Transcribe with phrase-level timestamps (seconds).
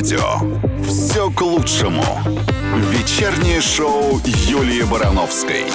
[0.00, 0.40] радио.
[0.82, 2.02] Все к лучшему.
[2.90, 5.66] Вечернее шоу Юлии Барановской.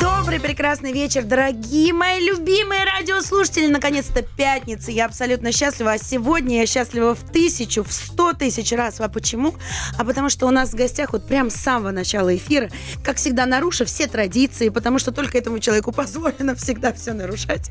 [0.00, 3.68] Добрый, прекрасный вечер, дорогие мои любимые радиослушатели.
[3.68, 4.90] Наконец-то пятница.
[4.90, 5.92] Я абсолютно счастлива.
[5.92, 9.00] А сегодня я счастлива в тысячу, в сто тысяч раз.
[9.00, 9.54] А почему?
[9.98, 12.70] А потому что у нас в гостях вот прям с самого начала эфира,
[13.04, 17.70] как всегда, нарушив все традиции, потому что только этому человеку позволено всегда все нарушать.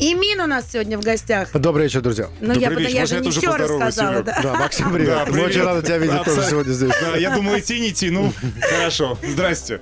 [0.00, 1.52] И Мин у нас сегодня в гостях.
[1.52, 2.28] Добрый вечер, друзья.
[2.40, 2.88] Ну, я, вечер.
[2.88, 4.22] я Можно же я не все рассказала.
[4.22, 4.40] Да.
[4.42, 5.08] Да, Максим, привет.
[5.14, 5.48] Да, Мы привет.
[5.48, 6.92] очень рады тебя видеть тоже сегодня здесь.
[7.00, 8.10] Да, я думаю, идти, не идти.
[8.10, 9.18] Ну, хорошо.
[9.22, 9.80] Здрасте.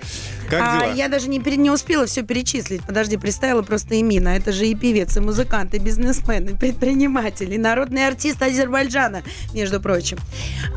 [0.49, 0.93] Как А дела?
[0.95, 2.83] я даже не, не успела все перечислить.
[2.87, 4.29] Подожди, представила просто Эмина.
[4.31, 9.23] Это же и певец, и музыкант, и бизнесмен, и предприниматель, и народный артист Азербайджана,
[9.53, 10.19] между прочим.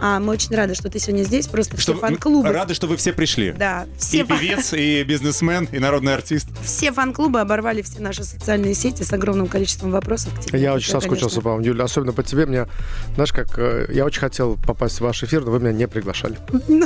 [0.02, 1.48] А, мы очень рады, что ты сегодня здесь.
[1.48, 2.50] Просто Что все фан-клубы.
[2.52, 3.52] Рады, что вы все пришли.
[3.52, 6.48] Да, все, И фа- певец, и бизнесмен, и народный артист.
[6.64, 10.60] все фан-клубы оборвали все наши социальные сети с огромным количеством вопросов к тебе.
[10.60, 11.84] Я Это, очень соскучился конечно, по вам, Юля.
[11.86, 12.46] Особенно по тебе.
[12.46, 12.68] Мне,
[13.16, 16.38] знаешь, как э, я очень хотел попасть в ваш эфир, но вы меня не приглашали.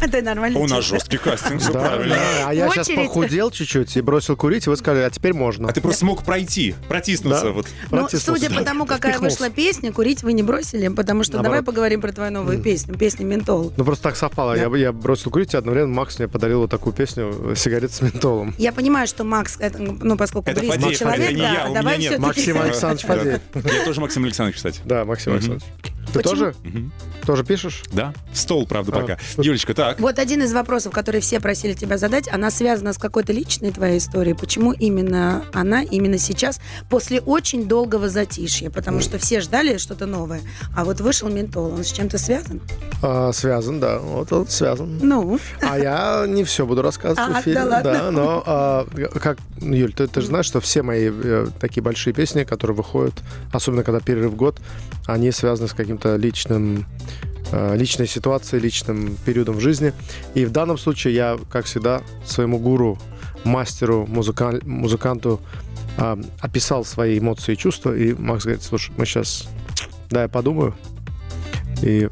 [0.12, 0.58] Это нормально.
[0.58, 2.16] У нас жесткий кастинг, все правильно.
[2.46, 5.68] А я сейчас похудел чуть-чуть и бросил курить, и вы сказали, а теперь можно.
[5.68, 7.50] А ты просто смог пройти, протиснуться.
[7.52, 7.66] Вот.
[7.90, 12.00] Ну, судя по тому, какая вышла песня, курить вы не бросили, потому что давай поговорим
[12.00, 13.72] про твою новую песню, песню «Ментол».
[13.76, 14.54] Ну, просто так совпало.
[14.76, 18.54] Я, бросил курить, и одновременно Макс мне подарил вот такую песню «Сигарет с ментолом».
[18.58, 22.20] Я понимаю, что Макс, ну, поскольку близкий человек, да, давай все-таки...
[22.20, 23.40] Максим Александрович Фадеев.
[23.54, 24.80] Я тоже Максим Александрович, кстати.
[24.84, 25.32] Да, Максим.
[25.32, 25.64] Александрович.
[26.12, 26.30] Ты Почему?
[26.32, 26.54] тоже?
[27.24, 27.82] Тоже пишешь?
[27.92, 28.12] Да?
[28.32, 29.00] В стол, правда, А.
[29.00, 29.18] пока.
[29.38, 29.89] Юлечка, так.
[29.98, 33.98] Вот один из вопросов, который все просили тебя задать, она связана с какой-то личной твоей
[33.98, 34.34] историей.
[34.34, 38.70] Почему именно она, именно сейчас, после очень долгого затишья?
[38.70, 40.40] Потому что все ждали что-то новое.
[40.76, 42.60] А вот вышел ментол, он с чем-то связан?
[43.02, 43.98] А, связан, да.
[43.98, 44.98] Вот он связан.
[45.02, 47.54] Ну, А я не все буду рассказывать А, в эфире.
[47.56, 48.10] да ладно?
[48.10, 48.86] но а,
[49.20, 53.14] как, Юль, ты, ты же знаешь, что все мои э, такие большие песни, которые выходят,
[53.52, 54.60] особенно когда перерыв год,
[55.06, 56.86] они связаны с каким-то личным
[57.52, 59.92] личной ситуацией, личным периодом в жизни.
[60.34, 62.98] И в данном случае я, как всегда, своему гуру,
[63.44, 65.40] мастеру, музыка- музыканту
[65.98, 67.96] а, описал свои эмоции и чувства.
[67.96, 69.48] И Макс говорит, слушай, мы сейчас,
[70.10, 70.74] да, я подумаю
[71.82, 72.08] и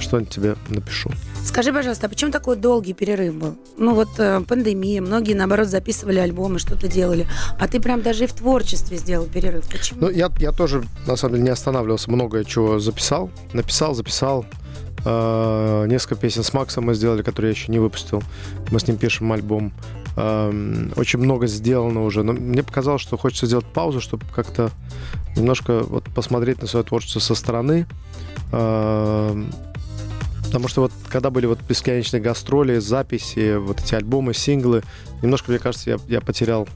[0.00, 1.10] что-нибудь тебе напишу.
[1.44, 3.56] скажи, пожалуйста, а почему такой долгий перерыв был?
[3.76, 7.26] Ну вот э, пандемия, многие, наоборот, записывали альбомы, что-то делали.
[7.58, 9.68] А ты прям даже и в творчестве сделал перерыв.
[9.68, 10.02] Почему?
[10.02, 13.30] Ну, я, я тоже, на самом деле, не останавливался, многое чего записал.
[13.52, 14.46] Написал, записал.
[15.04, 18.22] Э, несколько песен с Максом мы сделали, которые я еще не выпустил.
[18.70, 19.72] Мы с ним пишем альбом.
[20.16, 22.22] Эм, очень много сделано уже.
[22.22, 24.70] Но мне показалось, что хочется сделать паузу, чтобы как-то
[25.36, 27.86] немножко вот посмотреть на свое творчество со стороны.
[28.52, 29.50] Эм,
[30.48, 34.82] Потому что вот когда были вот бесконечные гастроли, записи, вот эти альбомы, синглы,
[35.20, 36.66] немножко, мне кажется, я, я потерял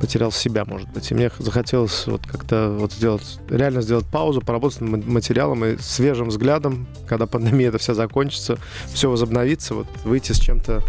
[0.00, 1.10] потерял себя, может быть.
[1.10, 6.28] И мне захотелось вот как-то вот сделать, реально сделать паузу, поработать над материалом и свежим
[6.28, 8.58] взглядом, когда пандемия это вся закончится,
[8.92, 10.82] все возобновится, вот выйти с чем-то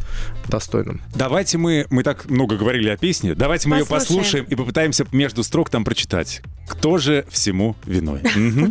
[0.48, 1.02] достойным.
[1.16, 4.20] Давайте мы, мы так много говорили о песне, давайте мы ее Послушаем.
[4.20, 6.42] послушаем и попытаемся между строк там прочитать.
[6.68, 8.22] Кто же всему виной?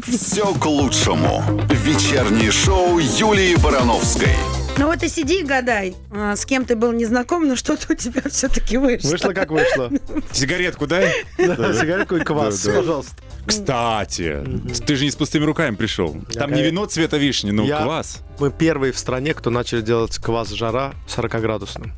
[0.07, 1.43] Все к лучшему.
[1.71, 4.35] Вечернее шоу Юлии Барановской.
[4.77, 7.93] Ну вот и сиди и гадай, а, с кем ты был не знаком, но что-то
[7.93, 9.09] у тебя все-таки вышло.
[9.11, 9.91] Вышло как вышло.
[10.33, 11.25] Сигаретку дай.
[11.39, 12.79] Сигаретку и квас, Да, да.
[12.81, 13.13] пожалуйста.
[13.47, 14.43] Кстати,
[14.87, 16.17] ты же не с пустыми руками пришел.
[16.33, 18.23] Там не вино цвета вишни, но Я- квас.
[18.41, 21.93] Мы первые в стране, кто начали делать квас жара 40-градусным.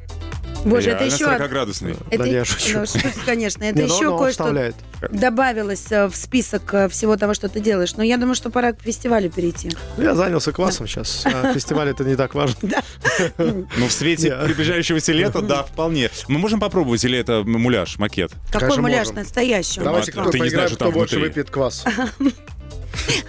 [0.67, 1.25] Боже, это еще...
[1.25, 1.97] 40-градусный.
[2.11, 2.81] Это, Да я шучу.
[2.81, 4.73] ну, шучу, конечно, это Не, ну, еще кое-что
[5.11, 7.97] добавилось э, в список э, всего того, что ты делаешь.
[7.97, 9.71] Но я думаю, что пора к фестивалю перейти.
[9.97, 11.25] Ну, Я занялся квасом сейчас.
[11.25, 12.57] А фестиваль это не так важно.
[13.39, 14.45] Ну, в свете Не.
[14.47, 16.11] приближающегося лета, да, вполне.
[16.29, 18.33] Мы можем попробовать, или это муляж, макет?
[18.47, 19.15] Какой Конечно, муляж можем.
[19.23, 19.81] настоящий?
[19.81, 21.29] Давайте ты кто не знаешь, поиграем, что кто там больше внутри.
[21.31, 21.85] выпьет квас.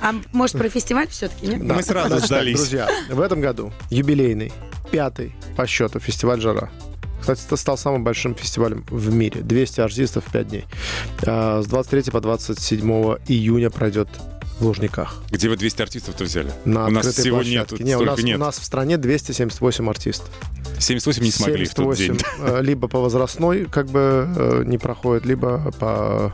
[0.02, 1.62] А может, про фестиваль все-таки, нет?
[1.62, 2.56] Мы сразу Значит так, сдались.
[2.58, 4.52] друзья, в этом году юбилейный,
[4.92, 6.70] пятый по счету фестиваль «Жара».
[7.20, 9.42] Кстати, это стал самым большим фестивалем в мире.
[9.42, 10.66] 200 артистов в 5 дней.
[11.26, 12.90] А, С 23 по 27
[13.28, 14.08] июня пройдет
[14.60, 15.22] в Лужниках.
[15.30, 16.52] Где вы 200 артистов-то взяли?
[16.66, 17.76] На у нас всего площадке.
[17.76, 18.38] нету, Не, у нас, нет.
[18.38, 20.30] у нас в стране 278 артистов.
[20.80, 22.26] 78 не смогли в тот 78 день.
[22.40, 26.34] э, либо по возрастной как бы э, не проходит, либо по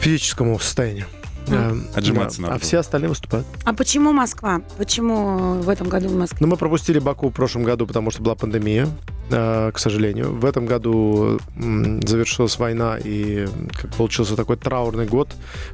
[0.00, 1.06] физическому состоянию.
[1.48, 2.48] Э, Отжиматься да.
[2.48, 3.46] надо А все остальные выступают.
[3.64, 4.60] А почему Москва?
[4.76, 6.38] Почему в этом году в Москве?
[6.40, 8.86] Ну, мы пропустили Баку в прошлом году, потому что была пандемия.
[9.30, 10.34] Э, к сожалению.
[10.34, 15.28] В этом году завершилась война, и как получился такой траурный год.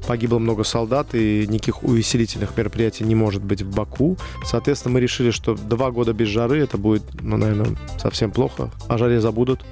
[0.06, 4.16] Погибло много солдат, и никаких увеселительных мероприятий не может быть в Баку.
[4.44, 8.70] Соответственно, мы решили, что два года без жары это будет, ну, наверное, совсем плохо.
[8.88, 9.64] О жаре забудут.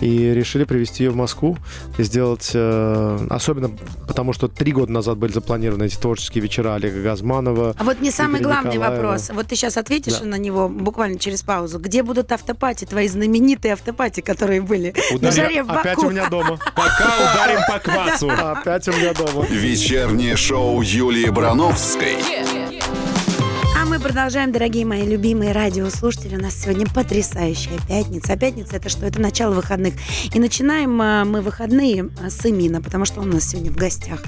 [0.00, 1.58] И решили привезти ее в Москву
[1.98, 2.52] и сделать...
[2.54, 3.70] э, особенно
[4.08, 7.74] потому, что три года назад были запланированы эти творческие вечера Олега Газманова.
[7.78, 9.02] А вот не самый Игоря главный Николаева.
[9.02, 9.30] вопрос.
[9.34, 10.24] Вот ты сейчас ответишь Да.
[10.26, 11.78] на него буквально через паузу.
[11.78, 15.32] Где будут автопати, твои знаменитые автопати, которые были на Ударим.
[15.36, 16.06] жаре в Опять Баку?
[16.06, 16.58] у меня дома.
[16.74, 18.30] Пока ударим по квасу.
[18.38, 19.44] Опять у меня дома.
[19.50, 22.16] Вечернее шоу Юлии Барановской.
[22.16, 22.59] А мы
[24.00, 26.36] продолжаем, дорогие мои любимые радиослушатели.
[26.36, 28.32] У нас сегодня потрясающая пятница.
[28.32, 29.04] А пятница это что?
[29.06, 29.94] Это начало выходных.
[30.34, 33.76] И начинаем а, мы выходные а, с Имина, потому что он у нас сегодня в
[33.76, 34.22] гостях.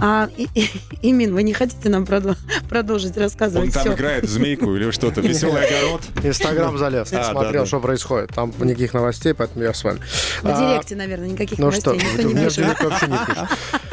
[0.00, 0.70] А, и- и-
[1.02, 2.36] Имин, вы не хотите нам продл-
[2.68, 3.68] продолжить рассказывать?
[3.68, 3.92] Он там Всё.
[3.94, 5.20] играет в змейку или что-то.
[5.28, 6.02] Веселый огород.
[6.22, 7.66] Инстаграм залез, А, смотрел, да, да.
[7.66, 8.30] что происходит.
[8.34, 10.00] Там никаких новостей, поэтому я с вами.
[10.42, 12.66] В А, директе, наверное, никаких Ну что, новостей никто не мне пишет.
[12.68, 13.48] никто вообще не пишет.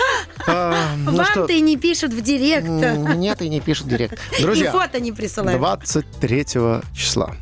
[0.47, 2.68] Ну Вам-то что, и не пишут в директ.
[2.68, 4.19] Нет, и не пишет директ.
[4.42, 5.59] Друзья, И фото не присылают.
[5.59, 6.45] 23
[6.94, 7.36] числа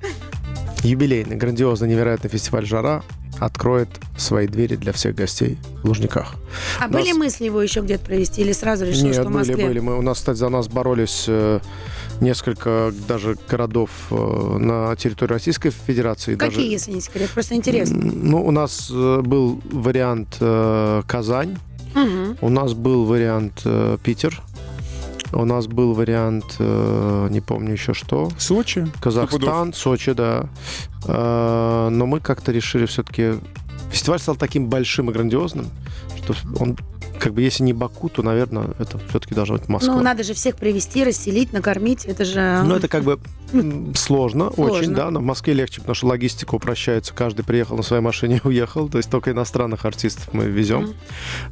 [0.84, 3.04] юбилейный, грандиозный, невероятный фестиваль «Жара»
[3.40, 6.36] откроет свои двери для всех гостей в Лужниках.
[6.80, 9.38] А Нас- были мысли его еще где-то провести или сразу решил, Нет, что в были,
[9.38, 9.66] Москве?
[9.68, 9.80] были.
[9.80, 11.60] Мы, у нас, кстати, за нас боролись э,
[12.22, 16.36] несколько даже городов э, на территории Российской Федерации.
[16.36, 17.30] Какие, даже, если не секрет?
[17.32, 17.98] Просто интересно.
[18.00, 21.58] Ну, у нас э, был вариант э, Казань,
[22.42, 24.42] У нас был вариант э, Питер,
[25.32, 28.88] у нас был вариант, э, не помню еще что, Сочи.
[29.02, 30.50] Казахстан, Сочи, да.
[31.08, 33.34] Э, но мы как-то решили все-таки...
[33.92, 35.68] Фестиваль стал таким большим и грандиозным,
[36.24, 36.78] что он,
[37.24, 39.96] как бы, если не Баку, то, наверное, это все-таки должна быть Москва.
[39.96, 42.04] Ну, надо же всех привести, расселить, накормить.
[42.04, 42.62] Это же...
[42.66, 43.18] Ну, это как бы
[43.96, 44.64] сложно, Сложно.
[44.64, 48.42] очень, да, но в Москве легче, потому что логистика упрощается, каждый приехал на своей машине
[48.44, 50.84] и уехал, то есть только иностранных артистов мы везем.
[50.84, 50.94] Мгм.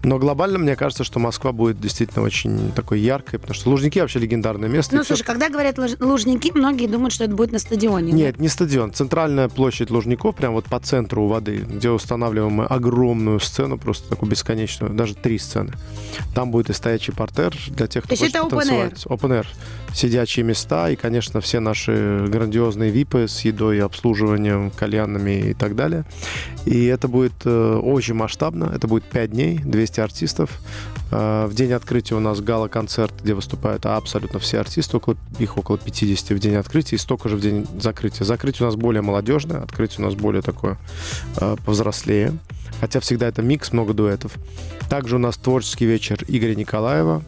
[0.03, 4.19] Но глобально, мне кажется, что Москва будет действительно очень такой яркой, потому что Лужники вообще
[4.19, 4.95] легендарное место.
[4.95, 8.11] Ну, слушай, когда говорят луж- лужники, многие думают, что это будет на стадионе.
[8.11, 8.91] Нет, не стадион.
[8.93, 14.09] Центральная площадь Лужников, прям вот по центру у воды, где устанавливаем мы огромную сцену, просто
[14.09, 15.60] такую бесконечную, даже три сцены.
[16.33, 18.89] Там будет и стоячий портер для тех, кто То хочет это open air?
[18.89, 19.05] потанцевать.
[19.05, 19.45] Open air.
[19.93, 26.05] Сидячие места и, конечно, все наши грандиозные випы с едой, обслуживанием, кальянами и так далее.
[26.65, 28.71] И это будет э, очень масштабно.
[28.73, 30.61] Это будет 5 дней, 200 артистов.
[31.11, 35.77] Э, в день открытия у нас гала-концерт, где выступают абсолютно все артисты, около, их около
[35.77, 38.25] 50 в день открытия и столько же в день закрытия.
[38.25, 40.77] Закрытие у нас более молодежное, открытие у нас более такое
[41.37, 42.33] э, повзрослее.
[42.79, 44.33] Хотя всегда это микс, много дуэтов.
[44.89, 47.23] Также у нас творческий вечер Игоря Николаева,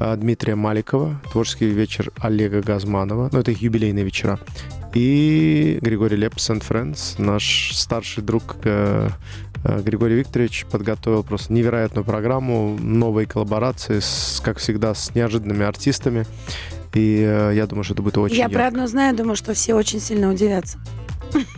[0.00, 3.30] э, Дмитрия Маликова, творческий вечер Олега Газманова.
[3.32, 4.38] Ну, это их юбилейные вечера.
[4.94, 9.08] И Григорий Лепс and Friends, наш старший друг э,
[9.64, 16.26] э, Григорий Викторович подготовил просто невероятную программу, новые коллаборации, с, как всегда, с неожиданными артистами.
[16.94, 18.68] И э, я думаю, что это будет очень Я про ярко.
[18.68, 20.78] одно знаю, думаю, что все очень сильно удивятся.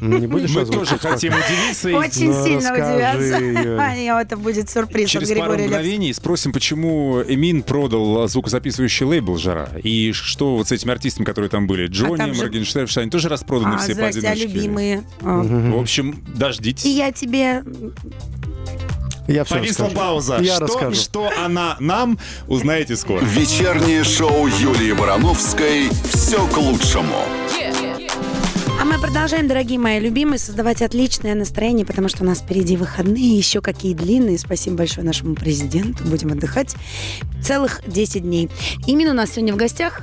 [0.01, 1.89] Ну, Не будешь Мы тоже хотим удивиться.
[1.91, 3.81] и Очень ну, сильно удивятся.
[3.81, 9.37] А, и Это будет сюрприз от Через пару мгновений спросим, почему Эмин продал звукозаписывающий лейбл
[9.39, 9.71] «Жара».
[9.83, 11.87] И что вот с этими артистами, которые там были?
[11.87, 14.47] Джонни, А же- Моргенштерн, они тоже распроданы А, все здрасте, а поодиночке?
[14.47, 15.03] любимые.
[15.21, 16.85] В общем, И дождитесь.
[16.85, 17.63] я тебе...
[19.29, 19.97] Я все Повисла расскажу.
[20.07, 20.39] пауза.
[20.41, 20.95] Я что, расскажу.
[21.01, 22.19] что она нам,
[22.49, 23.21] узнаете скоро.
[23.25, 27.15] Вечернее шоу Юлии Барановской «Все к лучшему».
[28.91, 33.37] А мы продолжаем, дорогие мои любимые, создавать отличное настроение, потому что у нас впереди выходные,
[33.37, 34.37] еще какие длинные.
[34.37, 36.03] Спасибо большое нашему президенту.
[36.03, 36.75] Будем отдыхать
[37.41, 38.51] целых 10 дней.
[38.89, 40.01] Имин у нас сегодня в гостях.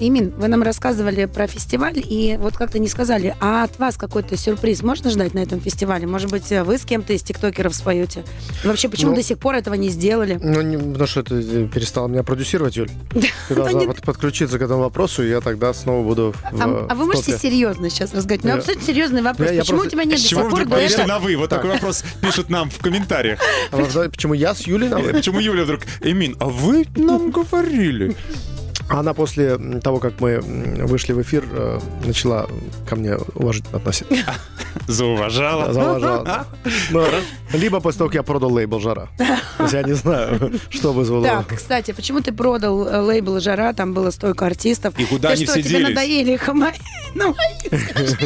[0.00, 4.36] Имин, вы нам рассказывали про фестиваль, и вот как-то не сказали, а от вас какой-то
[4.36, 6.06] сюрприз можно ждать на этом фестивале?
[6.06, 8.24] Может быть, вы с кем-то из тиктокеров споете?
[8.62, 10.38] И вообще, почему Ну, до сих пор этого не сделали?
[10.40, 12.90] Ну, не, потому что ты э, перестала меня продюсировать, Юль.
[13.48, 16.94] Ты должна не- под- подключиться к этому вопросу, и я тогда снова буду А, а
[16.94, 18.44] вы можете серьезно сейчас разговаривать?
[18.44, 19.48] Ну, абсолютно серьезный вопрос.
[19.50, 21.06] Почему у тебя нет до сих пор дуэта?
[21.06, 21.36] на «вы»?
[21.36, 21.58] Вот Так.
[21.62, 23.40] такой вопрос пишут нам в комментариях.
[23.72, 23.78] А
[24.08, 25.12] почему я с Юлей на Э, «вы»?
[25.14, 28.14] Почему Юля вдруг, Эмин, а вы нам говорили?
[28.88, 32.46] Она после того, как мы вышли в эфир, э, начала
[32.88, 34.14] ко мне уважительно относиться.
[34.86, 35.72] Зауважала.
[35.72, 36.46] Зауважала.
[36.90, 37.04] Ну,
[37.52, 39.08] Либо после того, как я продал лейбл «Жара».
[39.72, 41.26] Я не знаю, что вызвало.
[41.26, 44.94] Так, кстати, почему ты продал э, лейбл «Жара», там было столько артистов.
[44.98, 45.88] И куда они что, все тебе делись?
[45.90, 46.48] надоели их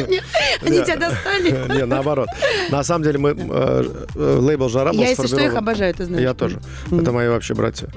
[0.07, 0.21] мне?
[0.61, 0.85] Они Да.
[0.85, 1.77] тебя достали?
[1.77, 2.29] Не, наоборот.
[2.69, 3.83] На самом деле мы э,
[4.15, 6.23] лейбл «Жара» был Я, если что, их обожаю, ты знаешь.
[6.23, 6.59] Я тоже.
[6.91, 7.89] Это мои вообще братья.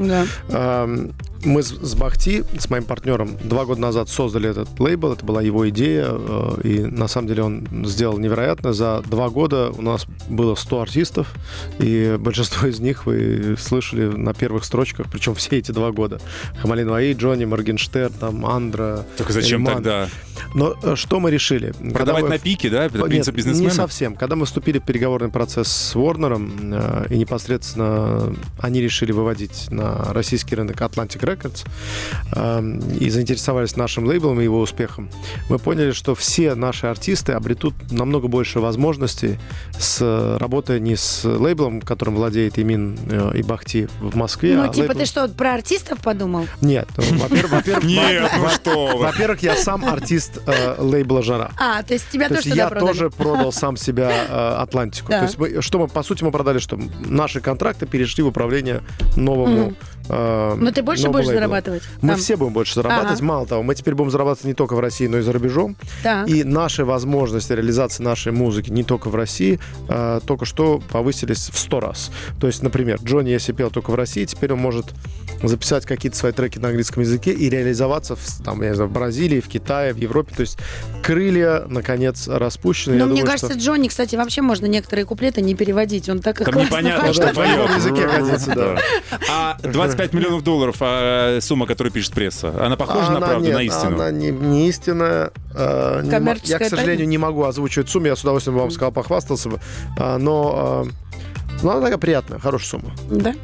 [1.47, 5.13] Мы с, Бахти, с моим партнером, два года назад создали этот лейбл.
[5.13, 6.07] Это была его идея.
[6.11, 8.73] э, И на самом деле он сделал невероятно.
[8.73, 11.33] За два года у нас было 100 артистов.
[11.79, 15.07] И большинство из них вы слышали на первых строчках.
[15.11, 16.21] Причем все эти два года.
[16.61, 19.05] Хамалин Ваи, Джонни, Моргенштерн, там, Андра.
[19.17, 19.75] Только зачем Эльман.
[19.85, 20.09] тогда?
[20.55, 21.73] Но э, что мы решили?
[21.93, 22.87] Продавать мы- на пике, да?
[22.87, 23.71] Это Нет, принцип не бизнесмена?
[23.73, 24.17] совсем.
[24.17, 30.13] Когда мы вступили в переговорный процесс с Warner, э, и непосредственно они решили выводить на
[30.13, 35.09] российский рынок Atlantic Records, э, и заинтересовались нашим лейблом и его успехом,
[35.49, 39.39] мы поняли, что все наши артисты обретут намного больше возможностей,
[39.79, 44.69] с, работая не с лейблом, которым владеет Имин э, и Бахти в Москве, Ну, а
[44.69, 46.47] типа, лейблом- ты что, про артистов подумал?
[46.61, 51.51] Нет, во-первых, во-первых, Нет, ну что во-первых, я сам артист э, лейбла «Жара».
[51.59, 55.09] А, то есть тебя То тоже я тоже продал сам себя э, Атлантику.
[55.09, 55.27] Да.
[55.27, 58.83] То есть что мы, по сути, мы продали, что наши контракты перешли в управление
[59.17, 59.75] новому.
[60.09, 61.83] Э, Но ты больше будешь зарабатывать?
[62.01, 62.19] Мы там?
[62.19, 63.19] все будем больше зарабатывать.
[63.19, 63.25] Ага.
[63.25, 65.77] Мало того, мы теперь будем зарабатывать не только в России, но и за рубежом.
[66.03, 66.29] Так.
[66.29, 69.59] И наши возможности реализации нашей музыки не только в России,
[69.89, 72.11] э, только что повысились в сто раз.
[72.41, 74.87] То есть, например, Джонни, если пел только в России, теперь он может
[75.43, 78.93] записать какие-то свои треки на английском языке и реализоваться в, там, я не знаю, в
[78.93, 80.35] Бразилии, в Китае, в Европе.
[80.35, 80.59] То есть
[81.03, 82.95] крылья, наконец, распущены.
[82.95, 86.09] Но Я мне думаю, кажется, что- Джонни, кстати, вообще можно некоторые куплеты не переводить.
[86.09, 87.15] Он так их Там классно непонятно, поет.
[87.15, 88.79] что в языке годится, да.
[89.31, 89.59] А
[89.97, 93.63] 25 миллионов долларов, а сумма, которую пишет пресса, она похожа на Она правду, нет, на
[93.63, 93.95] истину?
[93.97, 95.31] Она не, не истинная.
[95.55, 96.11] э, не
[96.45, 97.11] я, к сожалению, тайна?
[97.11, 98.07] не могу озвучивать сумму.
[98.07, 99.61] Я с удовольствием бы вам сказал, похвастался бы.
[99.99, 102.93] А, но, э, ну, она такая приятная, хорошая сумма.
[103.11, 103.35] Да?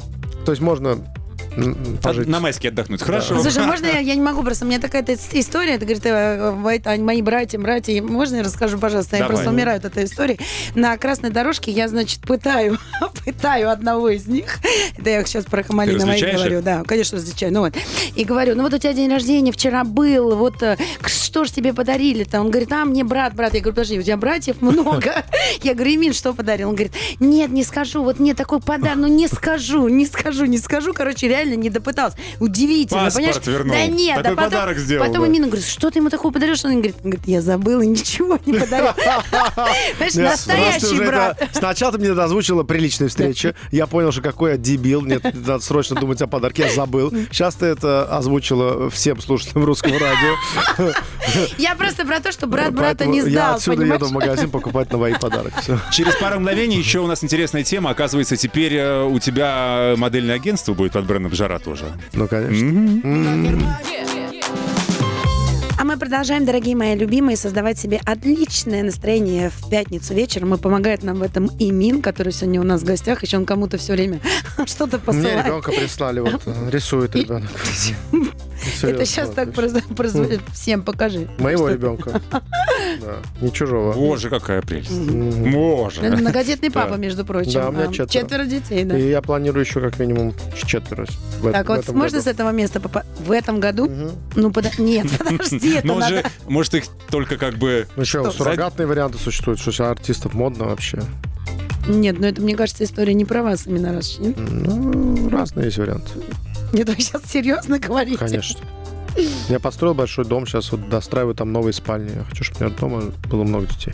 [0.45, 0.99] То есть можно
[2.01, 2.27] пожить.
[2.27, 3.39] На майске отдохнуть, хорошо?
[3.41, 7.01] Слушай, можно я, я не могу просто, у меня такая история, ты говоришь, э, это
[7.01, 9.35] мои братья, братья, можно я расскажу, пожалуйста, я Давай.
[9.35, 10.39] просто умираю от этой истории.
[10.75, 12.77] На красной дорожке я, значит, пытаю,
[13.25, 14.57] пытаю одного из них,
[14.97, 16.63] это я сейчас про Хамалина различаешь говорю, их?
[16.63, 17.75] да, конечно, различаю, ну вот,
[18.15, 21.73] и говорю, ну вот у тебя день рождения вчера был, вот э, что ж тебе
[21.73, 22.41] подарили-то?
[22.41, 25.23] Он говорит, а, мне брат, брат, я говорю, подожди, у тебя братьев много?
[25.63, 26.69] Я говорю, Эмин, что подарил?
[26.69, 30.57] Он говорит, нет, не скажу, вот мне такой подарок, ну не скажу, не скажу, не
[30.57, 32.17] скажу, короче, реально не допытался.
[32.39, 33.47] Удивительно, Паспорт понимаешь?
[33.47, 33.75] вернул.
[33.75, 35.27] Да нет, Такой да потом, подарок сделал, потом да.
[35.29, 36.55] Эмин говорит, что ты ему такого подарил?
[36.55, 38.93] Что он говорит, он говорит, я забыл и ничего не подарил.
[39.99, 41.41] Понимаешь, настоящий брат.
[41.41, 43.55] это- Сначала ты мне озвучила приличная встреча.
[43.71, 45.01] Я понял, что какой я дебил.
[45.01, 46.63] Мне надо срочно думать о подарке.
[46.63, 47.11] Я забыл.
[47.31, 50.93] Сейчас ты это озвучила всем слушателям русского радио.
[51.57, 54.01] Я просто про то, что брат брата не Я сдал, отсюда понимаешь?
[54.01, 55.53] еду в магазин покупать на мои подарок.
[55.91, 57.89] Через пару мгновений еще у нас интересная тема.
[57.91, 61.85] Оказывается, теперь э, у тебя модельное агентство будет под брендом «Жара» тоже.
[62.13, 63.79] Ну, конечно.
[65.79, 70.53] А мы продолжаем, дорогие мои любимые, создавать себе отличное настроение в пятницу вечером.
[70.53, 73.21] И помогает нам в этом Имин, который сегодня у нас в гостях.
[73.23, 74.21] Еще он кому-то все время
[74.65, 75.45] что-то Мне посылает.
[75.45, 77.49] ребенка прислали, вот рисует ребенок.
[78.81, 80.41] Это сейчас так произ- производит.
[80.53, 81.27] Всем покажи.
[81.39, 82.21] Моего ребенка.
[83.01, 83.93] Да, не чужого.
[83.93, 84.91] Боже, какая прелесть.
[84.91, 86.01] Боже.
[86.01, 87.53] Это Многодетный папа, между прочим.
[87.53, 88.45] Да, у меня А, четверо.
[88.45, 88.97] детей, да.
[88.97, 91.07] И я планирую еще как минимум четверо.
[91.51, 92.79] Так, вот можно с этого места
[93.19, 93.89] В этом году?
[94.35, 96.15] Ну, нет, подожди, это Но надо...
[96.17, 97.87] же, может, их только как бы...
[97.95, 101.01] Ну что, суррогатные варианты существуют, что сейчас артистов модно вообще.
[101.87, 104.17] Нет, ну это, мне кажется, история не про вас именно раз.
[104.19, 106.09] Нет, Ну, разные есть варианты.
[106.73, 108.17] Нет, вы сейчас серьезно говорите?
[108.17, 108.59] Конечно.
[109.47, 112.11] Я построил большой дом, сейчас вот достраиваю там новые спальни.
[112.15, 113.93] Я хочу, чтобы у меня дома было много детей.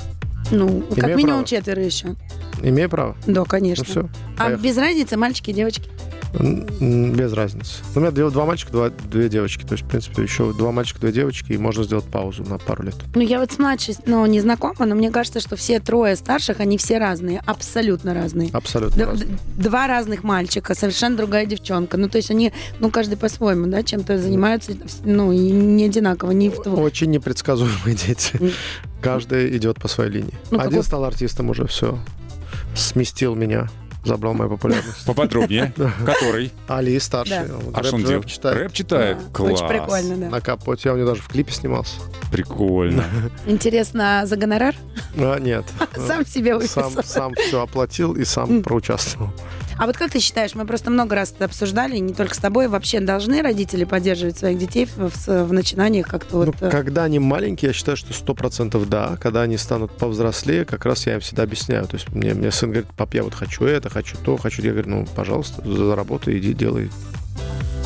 [0.52, 1.48] Ну, как Имею минимум право.
[1.48, 2.16] четверо еще.
[2.64, 3.16] Имею право?
[3.28, 3.84] Да, Ну конечно.
[3.84, 4.10] все.
[4.38, 5.90] а без разницы, мальчики, девочки?
[6.34, 7.78] Без разницы.
[7.96, 9.64] У меня два мальчика, два, две девочки.
[9.66, 12.84] То есть, в принципе, еще два мальчика, две девочки, и можно сделать паузу на пару
[12.84, 12.96] лет.
[13.16, 16.60] Ну, я вот с младшей, ну, не знакома, но мне кажется, что все трое старших,
[16.60, 18.50] они все разные, абсолютно разные.
[18.54, 19.38] Абсолютно Д- разные.
[19.56, 21.98] Два разных мальчика, совершенно другая девчонка.
[21.98, 26.50] Ну, то есть они, ну, каждый по-своему, да, чем-то занимаются, ну, и не одинаково, не
[26.50, 28.54] в тво- Очень непредсказуемые дети.
[29.02, 30.34] Каждый идет по своей линии.
[30.52, 31.98] Ну, Один какой- стал артистом уже, все.
[32.76, 33.68] Сместил меня,
[34.10, 35.06] забрал мою популярность.
[35.06, 35.74] Поподробнее.
[36.06, 36.52] Который?
[36.68, 37.48] Али старший.
[37.48, 37.56] Да.
[37.56, 38.24] он А что он рэп- делает?
[38.24, 38.58] рэп читает.
[38.58, 39.18] Рэп читает?
[39.18, 39.52] Да, Класс.
[39.54, 40.30] Очень прикольно, да.
[40.30, 40.90] На капоте.
[40.90, 41.96] Я у него даже в клипе снимался.
[42.32, 43.04] Прикольно.
[43.48, 44.76] Интересно, а за гонорар?
[45.18, 45.66] А, нет.
[45.96, 47.04] Сам себе Сам, выписал.
[47.04, 49.32] сам все оплатил и сам проучаствовал.
[49.80, 52.68] А вот как ты считаешь, мы просто много раз это обсуждали, не только с тобой,
[52.68, 56.56] вообще должны родители поддерживать своих детей в, в- в начинаниях как-то Ну, вот...
[56.62, 59.16] э, когда они маленькие, я считаю, что сто процентов да.
[59.22, 61.88] Когда они станут повзрослее, как раз я им всегда объясняю.
[61.88, 64.62] То есть мне, мне сын говорит, пап, я вот хочу это, хочу то, хочу.
[64.62, 66.92] Я говорю, ну, пожалуйста, заработай, иди, делай.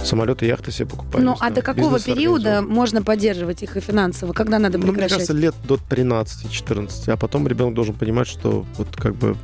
[0.04, 1.22] Самолеты, яхты себе покупай.
[1.22, 4.34] Ну, а до какого периода можно поддерживать их и финансово?
[4.34, 5.20] Когда надо Ну, мне прекращать?
[5.20, 7.10] кажется, лет до 13-14.
[7.12, 9.36] А потом ребенок должен понимать, что вот как бы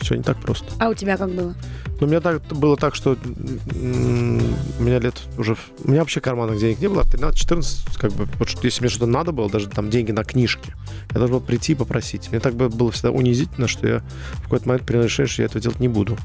[0.00, 0.66] Все не так просто.
[0.78, 1.54] А у тебя как было?
[2.00, 5.56] Ну, у меня так, было так, что у меня лет уже...
[5.84, 7.04] У меня вообще карманных денег не было.
[7.04, 10.74] В 13-14, как бы, вот если мне что-то надо было, даже там деньги на книжки,
[11.10, 12.30] я должен был прийти и попросить.
[12.30, 14.02] Мне так бы было всегда унизительно, что я
[14.34, 16.16] в какой-то момент принял решение, что я этого делать не буду.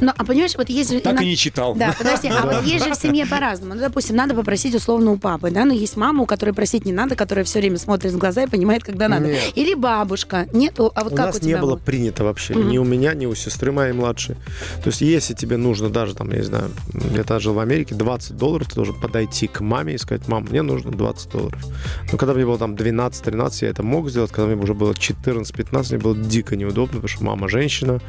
[0.00, 1.00] Ну, а понимаешь, вот есть же...
[1.00, 1.74] Так иногда- и не читал.
[1.74, 3.74] Да, подожди, а вот есть же в семье по-разному.
[3.74, 6.92] Ну, допустим, надо попросить условно у папы, да, но есть мама, у которой просить не
[6.92, 9.26] надо, которая все время смотрит в глаза и понимает, когда надо.
[9.26, 9.52] Нет.
[9.54, 10.46] Или бабушка.
[10.52, 11.78] Нету, а вот у как нас у тебя не было было?
[11.78, 12.54] принято вообще.
[12.54, 12.68] Мгм.
[12.68, 14.36] Ни у меня, ни у сестры моей младшей.
[14.82, 16.70] То есть, если тебе нужно даже, там, я не знаю,
[17.12, 20.46] я тогда жил в Америке, 20 долларов, ты должен подойти к маме и сказать, мам,
[20.50, 21.64] мне нужно 20 долларов.
[22.10, 24.30] Но когда мне было там 12-13, я это мог сделать.
[24.30, 28.00] Когда мне уже было 14-15, мне было дико неудобно, потому что мама женщина,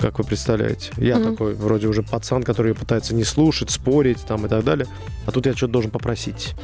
[0.00, 0.90] как вы представляете.
[0.96, 1.30] Я Мгм.
[1.32, 4.86] такой, вроде уже пацан, который пытается не слушать, спорить там и так далее.
[5.26, 6.54] А тут я что-то должен попросить.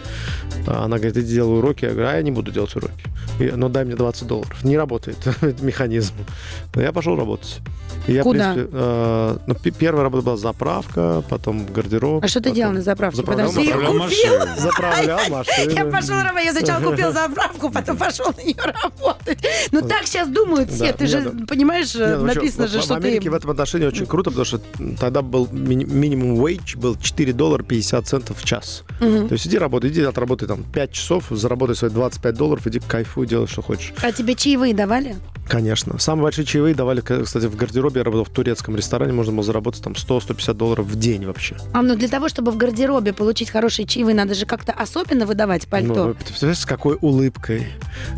[0.67, 1.85] А Она говорит, иди делай уроки.
[1.85, 2.95] Я говорю, а я не буду делать уроки.
[3.39, 4.65] И, Но дай мне 20 долларов.
[4.65, 5.19] Не работает
[5.63, 6.15] механизм.
[6.75, 7.59] Но я пошел работать.
[8.09, 8.53] И я, в Куда?
[8.55, 12.25] принципе, э, ну, первая работа была заправка, потом гардероб.
[12.25, 13.17] А что ты потом делал на заправке?
[13.19, 14.05] заправлял Подожди, Заправлял купил.
[14.05, 14.45] машину.
[14.59, 15.71] Заправлял машину.
[15.73, 19.39] Я пошел работать, я сначала купил заправку, потом пошел на нее работать.
[19.73, 20.93] Ну так сейчас думают все.
[20.93, 23.31] Ты не, же понимаешь, ну, написано чё, же, что Америке ты...
[23.31, 24.61] в этом отношении очень круто, потому что
[24.99, 28.85] тогда был мини- минимум wage был 4 доллара 50 центов в час.
[29.01, 29.29] Мгм.
[29.29, 33.27] То есть иди работай, иди отработай там 5 часов, заработай свои 25 долларов, иди кайфуй,
[33.27, 33.93] делай, что хочешь.
[34.03, 35.17] А тебе чаевые давали?
[35.49, 35.99] Конечно.
[35.99, 38.01] Самые большие чаевые давали, кстати, в гардеробе.
[38.01, 41.57] Я работал в турецком ресторане, можно было заработать там 100-150 долларов в день вообще.
[41.73, 45.63] А, ну для того, чтобы в гардеробе получить хорошие чаевые, надо же как-то особенно выдавать
[45.65, 46.05] Ну, пальто.
[46.09, 47.67] вы представляете, с какой улыбкой,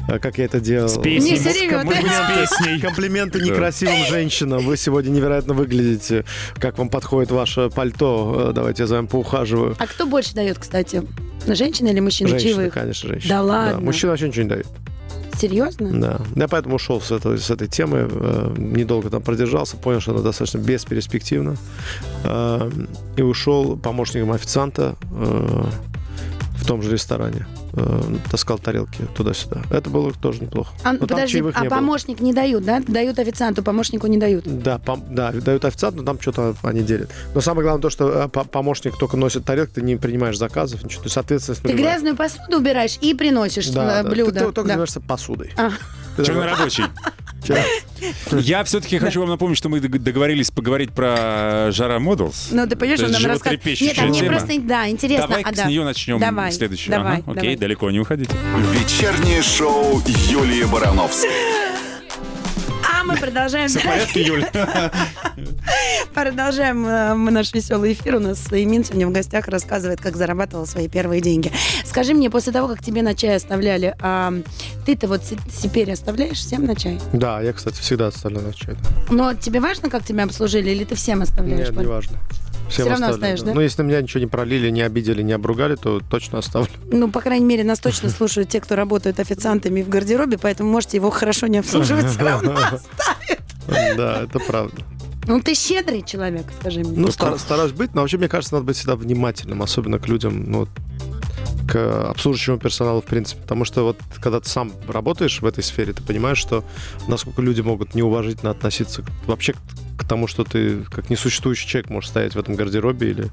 [0.09, 0.89] а, как я это делал.
[0.89, 1.33] С песней.
[1.33, 1.91] Не, серьезно.
[1.91, 2.81] Песней.
[2.81, 4.65] Комплименты некрасивым женщинам.
[4.67, 6.25] Вы сегодня невероятно выглядите.
[6.57, 8.49] Как вам подходит ваше пальто?
[8.51, 9.77] Э, Давайте я за вами поухаживаю.
[9.79, 11.03] А кто больше дает, кстати?
[11.47, 12.75] Женщина или мужчина Женщина, чаевых?
[12.75, 13.29] конечно, женщина.
[13.37, 13.81] Да ладно?
[13.81, 14.67] Мужчина вообще ничего не дает.
[15.41, 15.91] Серьезно?
[16.01, 16.21] Да.
[16.37, 18.09] Я поэтому ушел с этой, с этой темы.
[18.11, 21.57] э, Недолго там продержался, понял, что она достаточно бесперспективна.
[22.25, 22.71] Э,
[23.17, 25.65] И ушел помощником официанта э,
[26.57, 27.47] в том же ресторане.
[27.83, 29.63] Э, Таскал тарелки туда-сюда.
[29.71, 30.73] Это было тоже неплохо.
[30.85, 31.77] А, Но подожди, а не было.
[31.79, 32.81] помощник не дают, да?
[32.87, 34.45] Дают официанту, помощнику не дают.
[34.63, 37.11] Да, пом- да, дают официант, но там что-то они делят.
[37.35, 40.83] Но самое главное то, что э, по- помощник только носит тарелки, ты не принимаешь заказов,
[40.85, 41.03] ничего.
[41.03, 41.93] То есть ответственность Ты нулевая.
[41.93, 44.11] грязную посуду убираешь и приносишь да, э, да.
[44.11, 44.33] блюдо.
[44.33, 44.69] Ты, ты только Да.
[44.69, 45.53] занимаешься посудой.
[45.57, 45.71] А.
[45.71, 45.77] Ты
[46.17, 46.85] такой, Чернорабочий.
[48.33, 52.49] Я все-таки хочу вам напомнить, что мы дог- договорились поговорить про Жара Моделс.
[52.51, 53.81] Ну, ты понимаешь, он нам рассказывает.
[53.81, 55.27] Нет, а мне просто, да, интересно.
[55.29, 56.91] Давай а, с нее начнем Давай, следующую.
[56.93, 57.57] давай, Ага, Окей, давай.
[57.57, 58.33] далеко не уходите.
[58.73, 61.31] Вечернее шоу Юлии Барановской.
[62.93, 64.45] А мы продолжаем Все в порядке, Юль?
[66.15, 68.17] Продолжаем э, мы наш веселый эфир.
[68.17, 71.51] У нас Имин сегодня в гостях рассказывает, как зарабатывал свои первые деньги.
[71.91, 74.33] Скажи мне, после того, как тебе на чай оставляли, а
[74.87, 75.23] ты-то вот
[75.61, 77.01] теперь оставляешь всем на чай?
[77.13, 78.77] Да, я, кстати, всегда оставляю на чай.
[79.11, 81.69] Но тебе важно, как тебя обслужили, или ты всем оставляешь?
[81.71, 82.17] Нет, не важно.
[82.69, 83.55] Всё равно оставишь, да?
[83.55, 86.71] Ну, если на меня ничего не пролили, не обидели, не обругали, то точно оставлю.
[86.93, 90.97] Ну, по крайней мере, нас точно слушают те, кто работают официантами в гардеробе, поэтому можете
[90.97, 93.97] его хорошо не обслуживать, все равно оставят.
[93.97, 94.77] Да, это правда.
[95.27, 96.93] Ну, ты щедрый человек, скажи мне.
[96.95, 100.51] Ну, стар- стараюсь быть, но вообще, мне кажется, надо быть всегда внимательным, особенно к людям,
[100.51, 100.69] ну, вот,
[101.71, 103.41] к обслуживающему персоналу, в принципе.
[103.43, 106.65] Потому что вот, когда ты сам работаешь в этой сфере, ты понимаешь, что
[107.07, 109.55] насколько люди могут неуважительно относиться вообще
[109.97, 113.31] к, тому, что ты как несуществующий человек можешь стоять в этом гардеробе или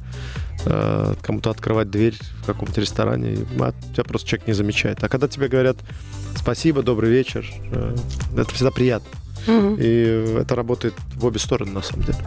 [0.66, 5.04] э, кому-то открывать дверь в каком-то ресторане, и а, тебя просто человек не замечает.
[5.04, 5.78] А когда тебе говорят
[6.36, 7.96] спасибо, добрый вечер, э,
[8.38, 9.10] это всегда приятно.
[9.48, 9.78] Мгм.
[9.80, 12.20] И это работает в обе стороны, на самом деле.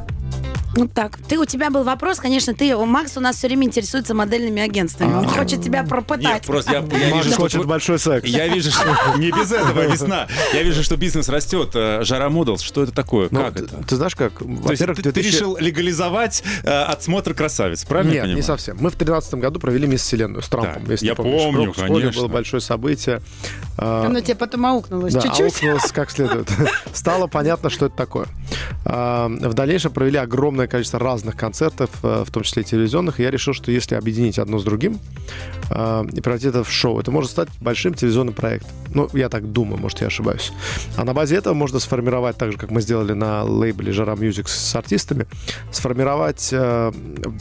[0.77, 4.15] Ну так, ты у тебя был вопрос, конечно, ты, Макс у нас все время интересуется
[4.15, 5.13] модельными агентствами.
[5.15, 6.25] Он хочет тебя пропытать.
[6.25, 8.29] Нет, просто я, я Макс вижу, что хочет большой секс.
[8.29, 8.85] Я вижу, что
[9.19, 10.29] не без этого весна.
[10.55, 11.71] Я вижу, что бизнес растет.
[11.75, 13.29] Э, Жара Моделс, что это такое?
[13.31, 13.85] Ну, Как ты, это?
[13.85, 14.41] ты знаешь как?
[14.41, 18.77] Во-первых, ты, ты 2000 решил легализовать э, отсмотр красавиц, правильно Нет, не совсем.
[18.77, 20.89] Мы в 2013 году провели Мисс Вселенную с Трампом.
[20.89, 22.23] Если я помню, конечно.
[22.23, 23.21] было большое событие.
[23.77, 25.55] А, Оно тебе потом аукнулось да, чуть-чуть.
[25.55, 26.49] аукнулось как следует.
[26.93, 28.27] Стало понятно, что это такое.
[28.85, 33.21] А, В дальнейшем провели огромное количество разных концертов, э, в том числе телевизионных.
[33.21, 34.99] И я решил, что если объединить одно с другим
[35.71, 38.71] а, и превратить это в шоу, это может стать большим телевизионным проектом.
[38.95, 40.53] Ну, я так думаю, может, я ошибаюсь.
[40.97, 44.49] А на базе этого можно сформировать, так же, как мы сделали на лейбле Жара Music
[44.49, 45.27] с артистами,
[45.71, 46.93] сформировать э,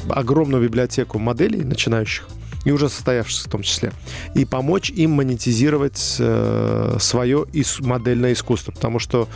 [0.10, 2.28] огромную библиотеку моделей начинающих
[2.66, 3.94] и уже состоявшихся в том числе,
[4.36, 9.28] и помочь им монетизировать э, свое ис- модельное искусство, потому что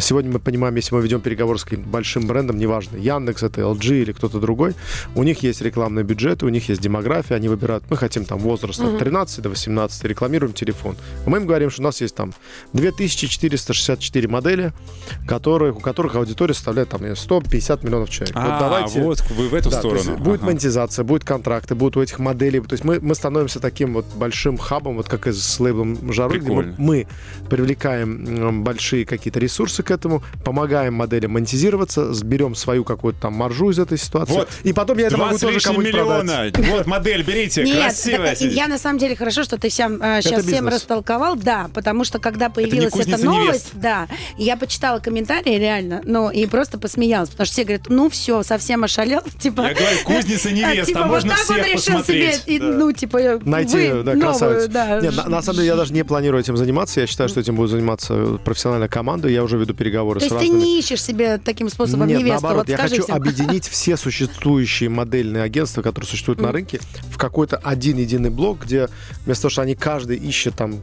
[0.00, 4.02] Сегодня мы понимаем, если мы ведем переговоры с каким-то большим брендом, неважно, Яндекс, это LG
[4.02, 4.74] или кто-то другой,
[5.14, 8.80] у них есть рекламные бюджеты, у них есть демография, они выбирают, мы хотим там возраст
[8.80, 10.96] от 13 до 18, рекламируем телефон.
[11.26, 12.32] Мы им говорим, что у нас есть там
[12.72, 14.72] 2464 модели,
[15.26, 18.34] которых, у которых аудитория составляет там 150 миллионов человек.
[18.36, 19.02] А, вот давайте...
[19.02, 20.10] вот вы в эту Да, то сторону.
[20.12, 20.46] есть будет Ага.
[20.46, 22.60] монетизация, будут контракты, будут у этих моделей.
[22.60, 26.38] То есть мы, мы становимся таким вот большим хабом, вот как и с лейблом Жары,
[26.38, 27.06] где мы, мы
[27.48, 33.78] привлекаем большие какие-то ресурсы к этому, помогаем моделям монетизироваться, сберем свою какую-то там маржу из
[33.78, 34.34] этой ситуации.
[34.34, 34.48] Вот.
[34.62, 36.50] И потом я это могу тоже кому-нибудь миллиона.
[36.52, 36.68] продать.
[36.68, 40.64] Вот модель, берите, Нет, красивая я на самом деле хорошо, что ты всем, сейчас всем
[40.64, 40.74] бизнес.
[40.74, 43.70] растолковал, да, потому что когда появилась эта новость, невест.
[43.74, 44.08] да,
[44.38, 48.84] я почитала комментарии реально, ну и просто посмеялась, потому что все говорят, ну все, совсем
[48.84, 49.62] ошалел, типа.
[49.62, 52.42] Я говорю, кузница невест, типа, а можно вот так он всех решил посмотреть.
[52.42, 52.66] себе, и, Да.
[52.66, 54.68] ну типа Найти, вы да, новую, красавицу.
[54.68, 55.00] да.
[55.00, 57.00] Нет, на, на самом деле я даже не планирую этим заниматься.
[57.00, 59.28] Я считаю, что этим будет заниматься профессиональная команда.
[59.28, 60.62] Я уже веду переговоры То с есть ты разными.
[60.64, 63.16] не ищешь себе таким способом Нет, невесту, наоборот, вот я хочу всем.
[63.16, 68.88] объединить все существующие модельные агентства, которые существуют на рынке, в какой-то один единый блок, где
[69.24, 70.80] вместо того, что они каждый ищет там,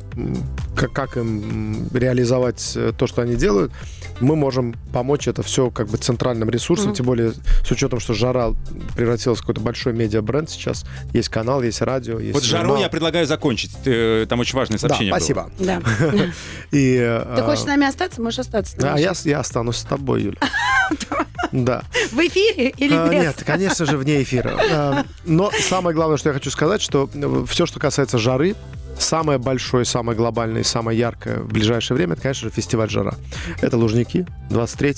[0.75, 3.71] как, как им реализовать э, то, что они делают,
[4.19, 7.33] мы можем помочь это все как бы центральным ресурсом, тем более
[7.65, 8.51] с учетом, что Жара
[8.95, 10.85] превратилась в какой-то большой медиа-бренд сейчас.
[11.13, 12.81] Есть канал, есть радио, есть Вот жару журнал.
[12.83, 13.71] я предлагаю закончить.
[13.85, 15.19] Э, Там очень важное Да, сообщение было.
[15.19, 15.51] спасибо.
[15.59, 15.81] Да.
[16.71, 18.21] И, Ты хочешь с нами остаться?
[18.21, 18.60] Можешь остаться.
[18.77, 18.93] Нами.
[18.95, 20.37] а я, я останусь с тобой, Юля.
[21.51, 21.83] Да.
[22.11, 23.23] В эфире или А, без?
[23.23, 24.57] Нет, конечно же, вне эфира.
[24.71, 27.09] А, Но самое главное, что я хочу сказать, что
[27.47, 28.55] все, что касается жары,
[28.99, 33.15] самое большое, самое глобальное и самое яркое в ближайшее время, это, конечно же, фестиваль «Жара».
[33.61, 34.93] Это Лужники, 23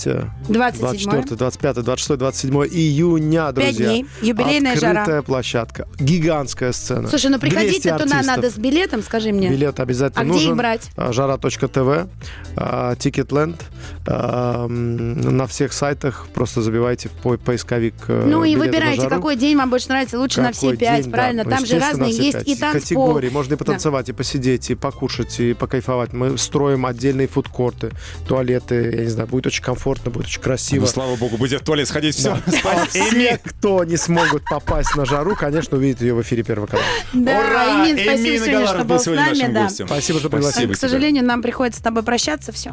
[0.50, 3.86] 27 24 25 26 27 июня, друзья.
[3.88, 4.06] Дней.
[4.22, 5.02] Юбилейная жара.
[5.02, 5.88] Открытая площадка.
[6.00, 7.08] Гигантская сцена.
[7.08, 9.48] Слушай, ну 200 приходите туда надо с билетом, скажи мне.
[9.50, 10.90] Билет обязательно А где их брать?
[10.98, 12.10] А, Жара.тв,
[12.58, 13.62] а, Ticketland.
[14.06, 19.56] а, На всех сайтах просто забивайте в по- поисковик э, Ну и выбирайте, какой день
[19.58, 20.19] вам больше нравится.
[20.19, 21.17] Лучше на все Какой пять, день, да.
[21.17, 21.43] правильно?
[21.43, 22.48] Ну, Там же разные есть пять.
[22.48, 22.82] и танцпол.
[22.82, 23.30] Категории.
[23.30, 26.13] Можно и потанцевать, и посидеть, и покушать, и покайфовать.
[26.13, 27.91] Мы строим отдельные фудкорты,
[28.28, 28.76] туалеты.
[28.96, 30.82] Я не знаю, будет очень комфортно, будет очень красиво.
[30.82, 32.38] Ну, слава богу, будете в туалет сходить, все.
[32.65, 36.86] А все, кто не смогут попасть на жару, конечно, увидят ее в эфире Первого канала.
[37.13, 37.86] Да, Ура!
[37.86, 39.38] Эмин, спасибо Эмин сегодня, что был с сегодня нами.
[39.38, 39.63] нашим Да.
[39.63, 39.88] гостем.
[39.88, 40.74] Спасибо, что пригласили.
[40.74, 42.52] К сожалению, нам приходится с тобой прощаться.
[42.52, 42.72] Все.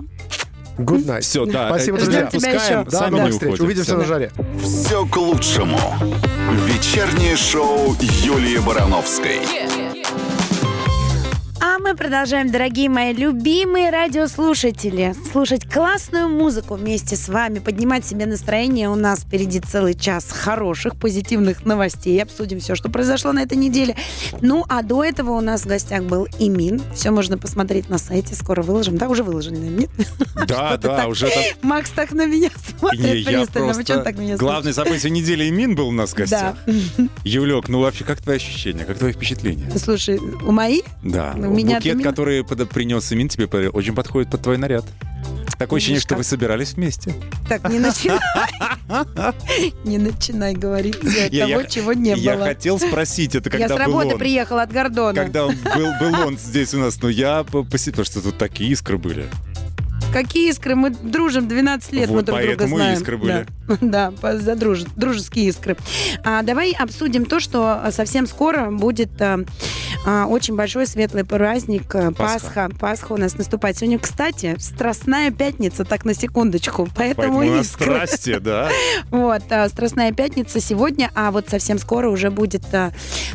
[0.80, 1.20] Good night.
[1.20, 1.68] Все, да.
[1.68, 2.28] Спасибо, друзья.
[2.28, 2.84] Ждем тебя еще.
[2.84, 3.60] До новых встреч.
[3.60, 4.30] Увидимся на жаре.
[4.62, 5.78] Все к лучшему.
[6.66, 9.40] Вечернее шоу Юлии Барановской.
[9.42, 9.79] А
[11.90, 18.88] мы продолжаем, дорогие мои любимые радиослушатели, слушать классную музыку вместе с вами, поднимать себе настроение.
[18.88, 22.22] У нас впереди целый час хороших, позитивных новостей.
[22.22, 23.96] Обсудим все, что произошло на этой неделе.
[24.40, 26.80] Ну, а до этого у нас в гостях был Имин.
[26.94, 28.36] Все можно посмотреть на сайте.
[28.36, 28.96] Скоро выложим.
[28.96, 29.90] Да, уже выложили, нет?
[30.46, 31.42] Да, да, уже там...
[31.62, 33.72] Макс так на меня смотрит пристально.
[33.72, 36.20] Вы что так меня Главное событие недели Имин был у нас в Да.
[36.20, 36.56] гостях.
[37.24, 39.72] Юлек, ну вообще, как твои ощущения, как твои впечатления?
[39.76, 40.82] Слушай, у мои?
[41.02, 44.84] Да, У меня букет, Имин- который принес Имин, тебе очень подходит под твой наряд.
[45.58, 47.14] Такое ощущение, что вы собирались вместе.
[47.48, 48.18] Так, не начинай.
[49.84, 50.96] Не начинай говорить
[51.30, 52.46] Я- того, я- чего не Я было.
[52.46, 54.18] хотел спросить, это Я когда с был работы он.
[54.18, 55.14] приехала от Гордона.
[55.14, 58.96] Когда был, он здесь у нас, но я по- поси- потому что тут такие искры
[58.98, 59.26] были.
[60.12, 60.74] Какие искры?
[60.74, 62.98] Мы дружим 12 лет, мы друг друга поэтому знаем.
[62.98, 63.46] искры были.
[63.80, 65.76] Да, за друж- дружеские искры.
[66.24, 69.38] А, давай обсудим то, что совсем скоро будет а,
[70.06, 72.68] а, очень большой светлый праздник а, Пасха.
[72.68, 72.70] Пасха.
[72.78, 73.76] Пасха у нас наступает.
[73.76, 76.88] Сегодня, кстати, Страстная пятница, так на секундочку.
[76.96, 77.84] Поэтому, Поэтому искры.
[78.06, 78.70] страсти, да.
[79.10, 82.92] Вот, а, Страстная пятница сегодня, а вот совсем скоро уже будет а,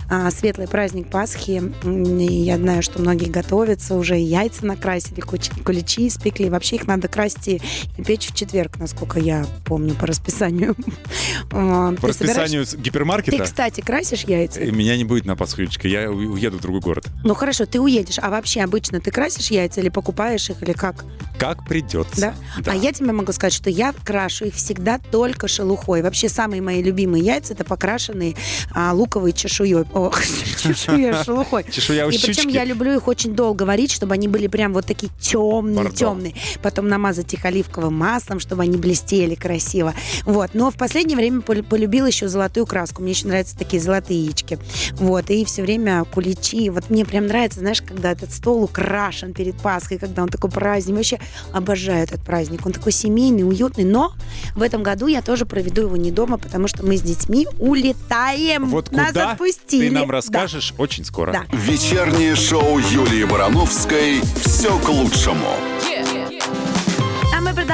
[0.09, 1.61] а, светлый праздник Пасхи.
[1.83, 6.49] И я знаю, что многие готовятся, уже и яйца накрасили, куличи испекли.
[6.49, 7.61] Вообще их надо красть и,
[7.97, 10.75] и печь в четверг, насколько я помню по расписанию.
[11.49, 14.59] По ты собираешь- расписанию с Ты, гипермаркета кстати, красишь яйца?
[14.61, 17.05] э, меня не будет на Пасху, я у- уеду в другой город.
[17.23, 18.17] Ну хорошо, ты уедешь.
[18.21, 21.05] А вообще обычно ты красишь яйца или покупаешь их, или как?
[21.37, 22.33] Как придется.
[22.57, 22.71] Да?
[22.71, 26.01] А я тебе могу сказать, что я крашу их всегда только шелухой.
[26.01, 28.35] Вообще самые мои любимые яйца это покрашенные
[28.73, 29.85] а, луковой чешуей.
[29.93, 30.11] О,
[30.61, 31.65] чешуей, шелухой.
[31.69, 34.85] Чешуя у И причем я люблю их очень долго варить, чтобы они были прям вот
[34.85, 36.33] такие темные, темные.
[36.61, 39.93] Потом намазать их оливковым маслом, чтобы они блестели красиво.
[40.23, 40.51] Вот.
[40.53, 43.01] Но в последнее время пол- полюбила еще золотую краску.
[43.01, 44.57] Мне еще нравятся такие золотые яички.
[44.93, 45.29] Вот.
[45.29, 46.05] И все время
[46.45, 46.69] куличи.
[46.69, 50.95] Вот мне прям нравится, знаешь, когда этот стол украшен перед Пасхой, когда он такой праздник.
[50.95, 51.19] Вообще
[51.53, 52.65] обожаю этот праздник.
[52.65, 53.83] Он такой семейный, уютный.
[53.83, 54.13] Но
[54.55, 58.65] в этом году я тоже проведу его не дома, потому что мы с детьми улетаем.
[58.69, 59.89] Вот Нас куда отпустили.
[59.89, 60.13] ты нам Да.
[60.13, 61.31] расскажешь очень скоро.
[61.31, 61.45] Да.
[61.51, 64.21] Вечернее шоу Юлии Барановской.
[64.43, 65.47] Все к лучшему.
[65.87, 65.94] Мы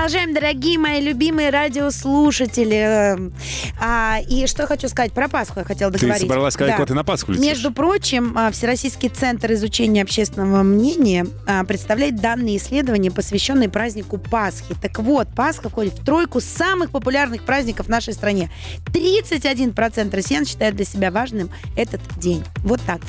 [0.01, 3.31] продолжаем дорогие мои любимые радиослушатели.
[3.79, 6.21] А, и что я хочу сказать про Пасху, я хотела Ты договорить.
[6.21, 6.77] собралась сказать, Да.
[6.77, 7.45] куда ты на Пасху летишь?
[7.45, 14.73] Между прочим, а, Всероссийский центр изучения общественного мнения а, представляет данные исследования, посвященные празднику Пасхи.
[14.81, 18.49] Так вот, Пасха входит в тройку самых популярных праздников в нашей стране.
[18.87, 22.43] 31% россиян считают для себя важным этот день.
[22.63, 23.01] Вот так.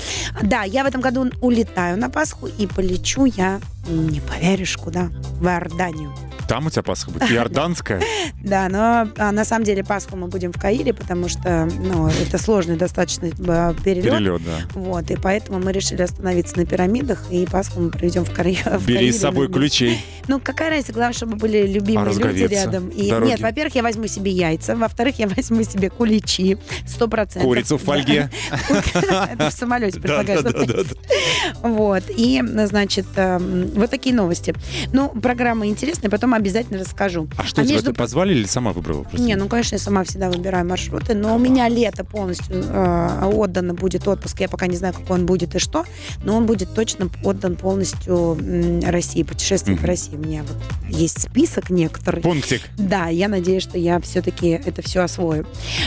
[0.42, 5.08] Да, я в этом году улетаю на Пасху и полечу я, не поверишь, куда?
[5.40, 6.12] В Иорданию.
[6.52, 8.02] Там у тебя Пасха будет иорданская.
[8.42, 12.38] Да, но а, на самом деле Пасху мы будем в Каире, потому что ну, это
[12.38, 14.04] сложный достаточно а, перелет.
[14.04, 14.58] Перелет, да.
[14.74, 18.98] Вот, и поэтому мы решили остановиться на пирамидах, и Пасху мы проведем в, в Бери
[18.98, 20.04] Каире с собой ключей.
[20.26, 22.88] Ну, какая разница, главное, чтобы были любимые люди рядом.
[22.88, 27.44] И, нет, во-первых, я возьму себе яйца, во-вторых, я возьму себе куличи, сто процентов.
[27.44, 28.28] Курицу в фольге.
[28.94, 30.42] Это в самолете предлагаешь.
[30.42, 31.68] Да, да, да, да.
[31.68, 34.52] Вот, и, значит, эм, вот такие новости.
[34.92, 37.28] Ну, программа интересная, потом обязательно расскажу.
[37.36, 39.02] А что, А тебя между ты позвали или сама выбрала?
[39.04, 39.20] просто?
[39.22, 43.74] Не, ну, конечно, я сама всегда выбираю маршруты, но у меня лето полностью э, отдано
[43.74, 44.40] будет отпуск.
[44.40, 45.84] Я пока не знаю, какой он будет и что,
[46.24, 48.36] но он будет точно отдан полностью
[48.82, 49.88] России, путешествие по Мгм.
[49.88, 50.16] России.
[50.16, 50.56] У меня вот
[50.88, 52.20] есть список некоторый.
[52.22, 52.62] Пунктик.
[52.76, 55.46] Да, я надеюсь, что я все-таки это все освою.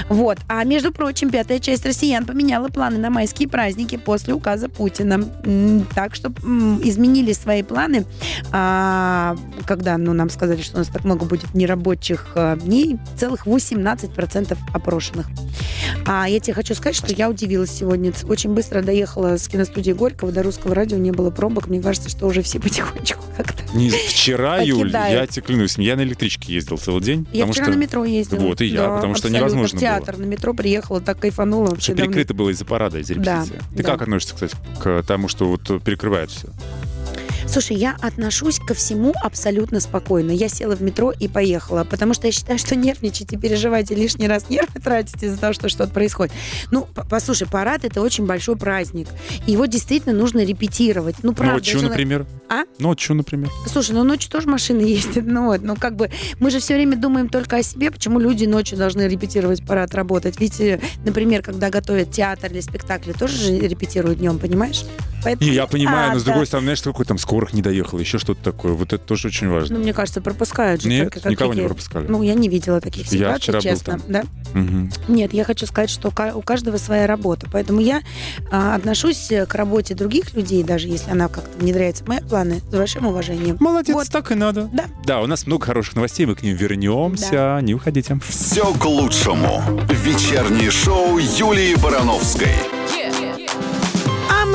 [0.09, 0.37] Вот.
[0.47, 5.23] А между прочим, пятая часть россиян поменяла планы на майские праздники после указа Путина.
[5.93, 6.29] Так что
[6.83, 8.05] изменили свои планы,
[8.51, 13.45] а, когда ну, нам сказали, что у нас так много будет нерабочих а, дней, целых
[13.47, 15.27] 18% опрошенных.
[16.05, 18.13] А я тебе хочу сказать, что я удивилась сегодня.
[18.23, 21.67] Очень быстро доехала с киностудии Горького до русского радио, не было пробок.
[21.67, 23.63] Мне кажется, что уже все потихонечку как-то.
[23.75, 27.27] Не, вчера, Юль, я тебе клянусь, я на электричке ездил целый день.
[27.33, 28.39] Я вчера что на метро ездила.
[28.39, 31.69] Вот и я, потому что невозможно В театр на метро приехала, так кайфанула.
[31.69, 32.11] Вообще давно.
[32.11, 33.61] перекрыто было из-за парада, из-за Да, репетиции.
[33.75, 33.91] Ты да.
[33.91, 36.47] как относишься, кстати, к тому, что вот перекрывают все?
[37.55, 40.31] Слушай, я отношусь ко всему абсолютно спокойно.
[40.31, 43.95] Я села в метро и поехала, потому что я считаю, что нервничать и переживать и
[43.95, 46.33] лишний раз нервы тратить из-за того, что что-то происходит.
[46.71, 49.07] Ну, послушай, парад это очень большой праздник.
[49.47, 51.15] Его действительно нужно репетировать.
[51.23, 51.53] Ну, Ну правда.
[51.53, 52.25] вот что, например?
[52.49, 52.63] А?
[52.77, 53.49] Ну вот что, например?
[53.71, 55.23] Слушай, ну ночью тоже машины ездят.
[55.25, 58.43] Ну вот, ну как бы мы же все время думаем только о себе, почему люди
[58.43, 60.41] ночью должны репетировать парад работать.
[60.41, 64.83] Ведь, э, например, когда готовят театр или спектакли, тоже же репетируют днем, понимаешь?
[65.23, 66.31] Поэтому- Не, я понимаю, А, но с да.
[66.31, 68.73] другой стороны, знаешь, какой там скорых не доехал, еще что-то такое.
[68.73, 69.77] Вот это тоже очень важно.
[69.77, 70.89] Ну, мне кажется, пропускают же.
[70.89, 72.07] Нет, как- как никого не какие- пропускали.
[72.07, 73.93] Ну, я не видела таких Я ситуаций, вчера был честно.
[73.93, 74.01] там.
[74.07, 74.23] Да?
[74.53, 74.91] Мгм.
[75.07, 77.47] Нет, я хочу сказать, что ка- у каждого своя работа.
[77.51, 78.01] Поэтому я
[78.51, 82.61] а, отношусь э, к работе других людей, даже если она как-то внедряется в мои планы,
[82.71, 83.57] с большим уважением.
[83.59, 84.07] Молодец, Вот.
[84.09, 84.69] так и надо.
[84.73, 84.85] Да.
[85.05, 87.59] Да, у нас много хороших новостей, мы к ним вернемся.
[87.61, 88.17] Не уходите.
[88.27, 89.61] Все к лучшему.
[89.89, 92.55] Вечернее шоу Юлии Барановской.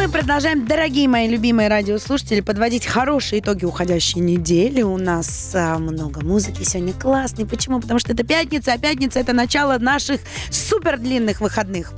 [0.00, 4.80] Мы продолжаем, дорогие мои любимые радиослушатели, подводить хорошие итоги уходящей недели.
[4.80, 7.44] У нас а, много музыки сегодня классной.
[7.44, 7.82] Почему?
[7.82, 11.92] Потому что это пятница, а пятница это начало наших супер длинных выходных.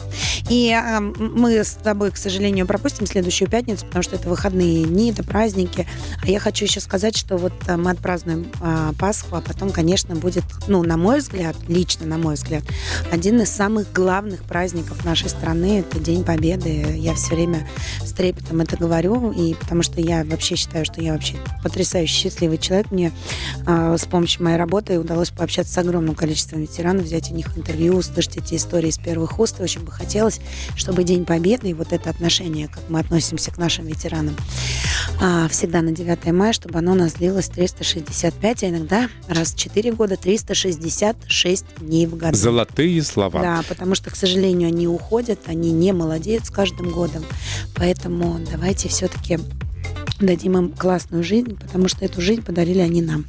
[0.50, 5.12] И а, мы с тобой, к сожалению, пропустим следующую пятницу, потому что это выходные дни,
[5.12, 5.86] это праздники.
[6.24, 10.16] А я хочу еще сказать, что вот а, мы отпразднуем а, Пасху, а потом, конечно,
[10.16, 12.64] будет, ну, на мой взгляд, лично на мой взгляд,
[13.12, 15.78] один из самых главных праздников нашей страны.
[15.78, 16.96] Это День Победы.
[16.98, 17.68] Я все время
[18.04, 22.58] с трепетом это говорю, и потому что я вообще считаю, что я вообще потрясающий счастливый
[22.58, 22.90] человек.
[22.90, 23.12] Мне
[23.66, 27.96] а, с помощью моей работы удалось пообщаться с огромным количеством ветеранов, взять у них интервью,
[27.96, 29.60] услышать эти истории из первых уст.
[29.60, 30.40] И очень бы хотелось,
[30.76, 34.36] чтобы День Победы и вот это отношение, как мы относимся к нашим ветеранам,
[35.20, 39.58] а, всегда на 9 мая, чтобы оно у нас длилось 365, а иногда раз в
[39.58, 42.36] 4 года 366 дней в году.
[42.36, 43.40] Золотые слова.
[43.40, 47.24] Да, потому что, к сожалению, они уходят, они не молодеют с каждым годом.
[47.82, 49.40] Поэтому давайте все-таки
[50.20, 53.24] дадим им классную жизнь, потому что эту жизнь подарили они нам.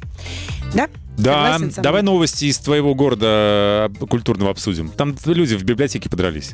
[0.72, 0.88] Да?
[1.18, 4.90] Да, давай новости из твоего города культурного обсудим.
[4.90, 6.52] Там люди в библиотеке подрались.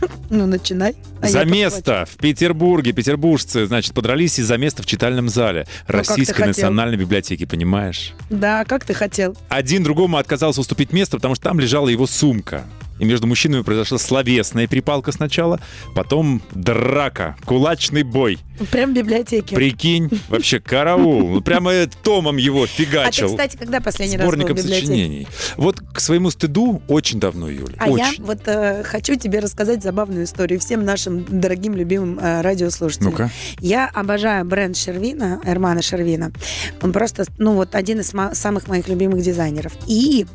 [0.30, 0.94] Ну, начинай.
[1.20, 2.92] А за место в Петербурге.
[2.92, 8.12] Петербуржцы, значит, подрались из-за места в читальном зале Ну, Российской национальной библиотеки, понимаешь?
[8.30, 9.36] Да, как ты хотел.
[9.48, 12.64] Один другому отказался уступить место, потому что там лежала его сумка.
[12.98, 15.60] И между мужчинами произошла словесная перепалка сначала,
[15.94, 18.38] потом драка, кулачный бой.
[18.72, 19.54] Прям в библиотеке.
[19.54, 21.28] Прикинь, вообще караул.
[21.28, 23.28] Ну, Прямо э, томом его А ты, фигачил.
[23.28, 24.86] кстати, когда последний раз был в Сборником библиотеке?
[24.86, 25.28] сочинений.
[25.56, 27.74] Вот к своему стыду очень давно, Юля.
[27.78, 33.12] А я вот э, хочу тебе рассказать забавную историю всем нашим дорогим, любимым э, радиослушателям.
[33.12, 33.30] Ну-ка.
[33.60, 36.30] Я обожаю бренд Шервина, Эрмана Шервина.
[36.82, 39.72] Он просто, ну вот, один из самых моих любимых дизайнеров.
[39.86, 40.26] И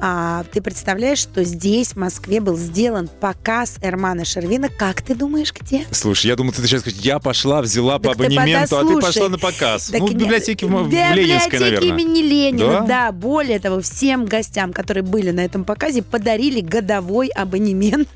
[0.00, 4.68] а, ты представляешь, что здесь, в Москве, был сделан показ Эрмана Шервина.
[4.68, 5.86] Как ты думаешь, где?
[5.92, 9.00] Слушай, я думал, ты сейчас скажешь, я пошла, взяла по Так ты абонементу, а ты
[9.00, 9.90] пошла на показ.
[9.90, 11.88] Так ну, в библиотеке в, в Ленинской, наверное.
[11.88, 12.80] имени Ленина, Да?
[12.80, 13.12] да.
[13.12, 18.08] Более того, всем гостям, которые были на этом показе, подарили годовой абонемент.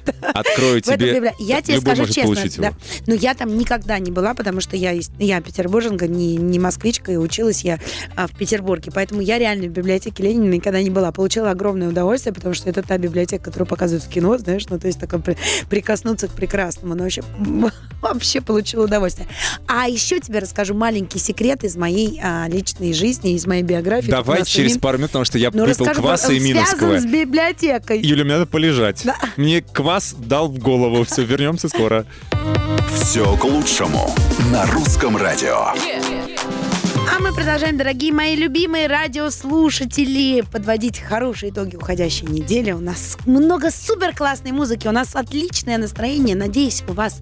[0.79, 1.15] Открою в тебе.
[1.15, 1.43] библиотеку.
[1.43, 2.67] Я тебе скажу честно, да.
[2.69, 2.77] его.
[3.07, 7.17] Но я там никогда не была, потому что я, я петербурженка, не, не москвичка, и
[7.17, 7.79] училась я
[8.17, 8.91] а, в Петербурге.
[8.95, 11.13] Поэтому я реально в библиотеке Ленина никогда не была.
[11.13, 14.87] Получила огромное удовольствие, потому что это та библиотека, которую показывают в кино, знаешь, ну то
[14.87, 15.37] есть такое при-
[15.69, 16.95] прикоснуться к прекрасному.
[16.95, 17.23] Но вообще,
[18.03, 19.29] вообще получила удовольствие.
[19.67, 24.11] А еще тебе расскажу маленький секрет из моей а, личной жизни, из моей биографии.
[24.11, 26.79] Давай через пару минут, потому что я ну, выпил кваса он и Миновского.
[26.79, 28.01] связан с библиотекой.
[28.01, 29.03] Юля, мне надо полежать.
[29.05, 29.17] Да.
[29.37, 31.05] Мне квас дал в голову.
[31.05, 32.07] Все, вернемся скоро.
[32.95, 34.15] Все к лучшему
[34.53, 35.73] на русском радио.
[37.15, 42.71] А мы продолжаем, дорогие мои любимые радиослушатели, подводить хорошие итоги уходящей недели.
[42.71, 46.37] У нас много супер классной музыки, у нас отличное настроение.
[46.37, 47.21] Надеюсь, у вас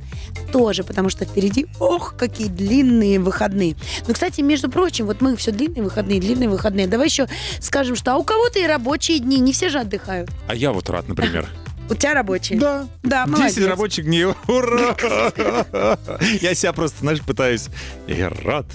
[0.53, 3.74] тоже, потому что впереди, ох, какие длинные выходные.
[4.07, 6.87] Ну, кстати, между прочим, вот мы все длинные выходные, длинные выходные.
[6.87, 7.26] Давай еще
[7.61, 10.31] скажем, что а у кого-то и рабочие дни, не все же отдыхают.
[10.46, 11.48] А я вот рад, например.
[11.90, 12.59] У тебя рабочие?
[12.59, 12.87] Да.
[13.03, 13.66] Да, 10 молодец.
[13.66, 14.26] рабочих дней.
[14.46, 14.96] Ура!
[16.40, 17.68] Я себя просто, знаешь, пытаюсь.
[18.07, 18.66] Я рад.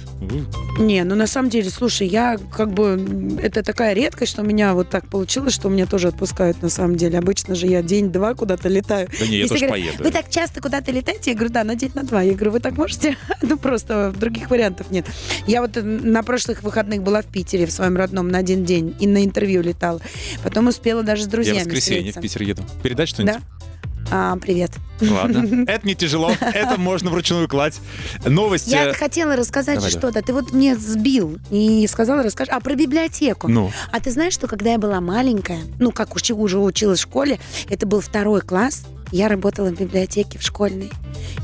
[0.78, 4.74] Не, ну на самом деле, слушай, я как бы это такая редкость, что у меня
[4.74, 7.18] вот так получилось, что меня тоже отпускают на самом деле.
[7.18, 9.08] Обычно же я день-два куда-то летаю.
[9.20, 10.04] Да не, я Если тоже говорят, поеду.
[10.04, 11.32] Вы так часто куда-то летаете?
[11.32, 12.22] Я говорю, да, на день, на два.
[12.22, 13.18] Я говорю, вы так можете?
[13.42, 15.06] ну просто других вариантов нет.
[15.48, 18.96] Я вот э, на прошлых выходных была в Питере в своем родном на один день
[19.00, 20.02] и на интервью летала.
[20.44, 22.22] Потом успела даже с Я в друзьями воскресенье в встретиться.
[22.22, 22.64] Питер еду.
[22.84, 23.36] Передать что-нибудь?
[23.36, 23.64] Да?
[24.12, 24.72] А, привет.
[25.02, 25.65] Ладно.
[25.68, 26.32] Это не тяжело.
[26.39, 27.82] Это можно вручную класть.
[28.26, 28.70] Новости.
[28.70, 30.22] Я хотела рассказать Давай, что-то.
[30.22, 32.52] Ты вот мне сбил и сказала, расскажи.
[32.52, 33.48] А про библиотеку.
[33.48, 37.04] Ну, А ты знаешь, что когда я была маленькая, ну, как уж уже училась в
[37.04, 37.39] школе,
[37.70, 40.91] это был второй класс, я работала в библиотеке в школьной.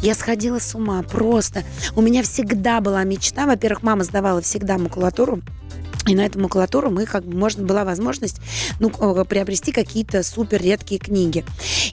[0.02, 1.64] Я сходила с ума просто.
[1.96, 3.46] У меня всегда была мечта.
[3.46, 5.42] Во-первых, мама сдавала всегда макулатуру.
[6.08, 8.38] И на эту макулатуру мы как бы можно была возможность
[8.80, 11.46] ну, приобрести какие-то супер редкие книги.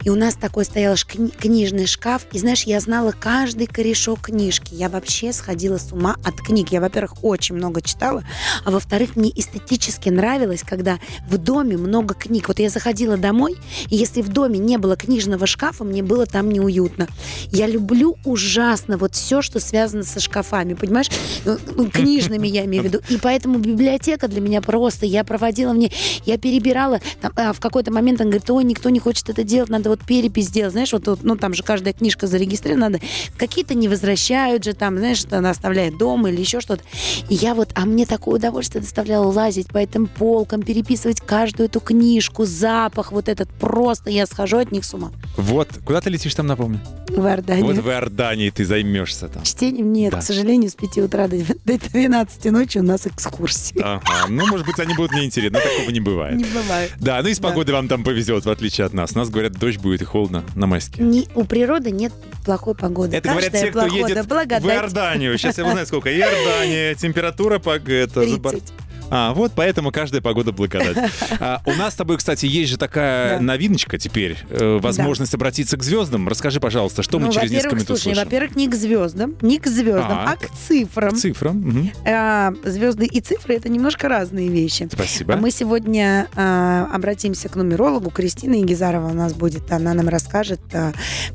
[0.02, 2.26] И у нас такой стоял ш- кни- книжный шкаф.
[2.32, 4.74] И знаешь, я знала каждый корешок книжки.
[4.74, 6.72] Я вообще сходила с ума от книг.
[6.72, 8.24] Я, во-первых, очень много читала,
[8.64, 12.48] а во-вторых, мне эстетически нравилось, когда в доме много книг.
[12.48, 13.56] Вот я заходила домой,
[13.90, 17.08] и если в доме не было книжного шкафа, мне было там неуютно.
[17.52, 21.10] Я люблю ужасно вот все, что связано со шкафами, понимаешь?
[21.44, 23.00] Ну, ну, Книжными я имею в виду.
[23.08, 25.92] И поэтому библиотека для меня просто, я проводила в ней,
[26.24, 27.00] я перебирала.
[27.20, 30.00] Там, а, в какой-то момент он говорит, ой, никто не хочет это делать, надо вот
[30.04, 30.72] перепись сделать.
[30.72, 33.04] Знаешь, вот, вот, ну там же каждая книжка зарегистрирована, надо.
[33.36, 36.82] Какие-то не возвращают же там, знаешь, что она оставляет дома или еще что-то.
[37.28, 41.80] И я вот, а мне такое удовольствие доставляло лазить по этим полкам, переписывать каждую эту
[41.80, 45.10] книжку, запах вот этот, просто я схожу от них с ума.
[45.36, 45.68] вот.
[45.84, 46.80] Куда ты летишь там, напомню?
[47.08, 47.62] В Иордании.
[47.62, 49.42] Вот в Иордании ты займешься там.
[49.42, 50.18] Чтением нет, Да.
[50.20, 53.80] к сожалению, с 5 утра до до 12 ночи у нас экскурсии.
[53.96, 54.26] Ага.
[54.28, 56.36] Ну, может быть, они будут неинтересны, но такого не бывает.
[56.36, 56.92] Не бывает.
[57.00, 59.14] Да, ну и с погодой вам там повезет, в отличие от нас.
[59.14, 61.02] Нас, говорят, дождь будет и холодно на майске.
[61.02, 62.12] Не, у природы нет
[62.44, 63.16] плохой погоды.
[63.16, 64.64] Это говорят Каждая те, кто погода едет в благодать.
[64.64, 65.38] Иорданию.
[65.38, 66.10] Сейчас я узнаю, сколько.
[66.14, 67.76] Иордания, температура по...
[67.76, 68.72] Это, за бор- 30.
[69.10, 70.96] А, вот поэтому каждая погода благодать.
[71.40, 73.42] А, у нас с тобой, кстати, есть же такая Да.
[73.44, 74.36] новиночка теперь.
[74.50, 76.28] э, возможность обратиться к звездам.
[76.28, 78.24] Расскажи, пожалуйста, что мы Ну, через несколько во-первых, минут слушай, услышим?
[78.24, 81.14] во-первых, не к звездам, не к звездам, А, а, к цифрам.
[81.14, 81.50] Цифра.
[81.52, 81.90] мгм.
[82.06, 84.88] А, звезды и цифры это немножко разные вещи.
[84.92, 85.34] Спасибо.
[85.34, 88.10] А мы сегодня а, обратимся к нумерологу.
[88.10, 89.70] Кристина Егизарова у нас будет.
[89.72, 90.60] Она нам расскажет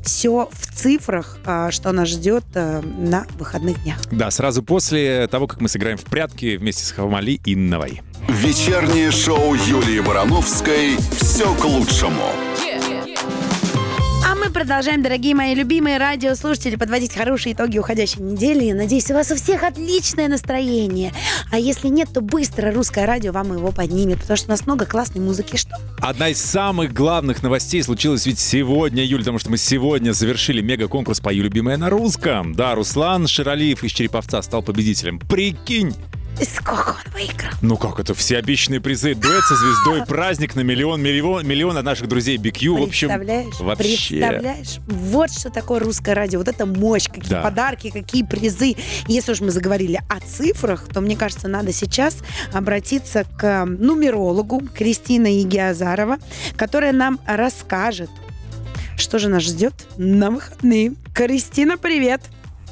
[0.02, 3.98] все в цифрах, а, что нас ждет а, на выходных днях.
[4.10, 8.02] Да, сразу после того, как мы сыграем в прятки вместе с Хамали и Инновой.
[8.28, 12.24] Вечернее шоу Юлии Барановской «Все к лучшему».
[14.26, 18.72] А мы продолжаем, дорогие мои любимые радиослушатели, подводить хорошие итоги уходящей недели.
[18.72, 21.12] Надеюсь, у вас у всех отличное настроение.
[21.50, 24.84] А если нет, то быстро русское радио вам его поднимет, потому что у нас много
[24.84, 25.56] классной музыки.
[25.56, 25.76] Что?
[26.00, 31.20] Одна из самых главных новостей случилась ведь сегодня, Юль, потому что мы сегодня завершили мега-конкурс
[31.20, 32.54] «Пою любимое на русском».
[32.54, 35.18] Да, Руслан Ширалиев из Череповца стал победителем.
[35.18, 35.94] Прикинь!
[36.40, 37.52] И сколько он выиграл?
[37.62, 41.84] Ну как это, все обещанные призы, дуэт со звездой, праздник на миллион, миллион, миллион от
[41.84, 43.60] наших друзей BQ, в общем, Представляешь?
[43.60, 44.16] вообще.
[44.18, 44.78] Представляешь?
[44.88, 46.40] Вот что такое русское радио.
[46.40, 47.42] Вот это мощь, какие Да.
[47.42, 48.74] подарки, какие призы.
[49.06, 52.16] Если уж мы заговорили о цифрах, то мне кажется, надо сейчас
[52.52, 56.18] обратиться к нумерологу Кристина Егиазарова,
[56.56, 58.10] которая нам расскажет,
[58.96, 60.94] что же нас ждет на выходные.
[61.14, 62.20] Кристина, привет!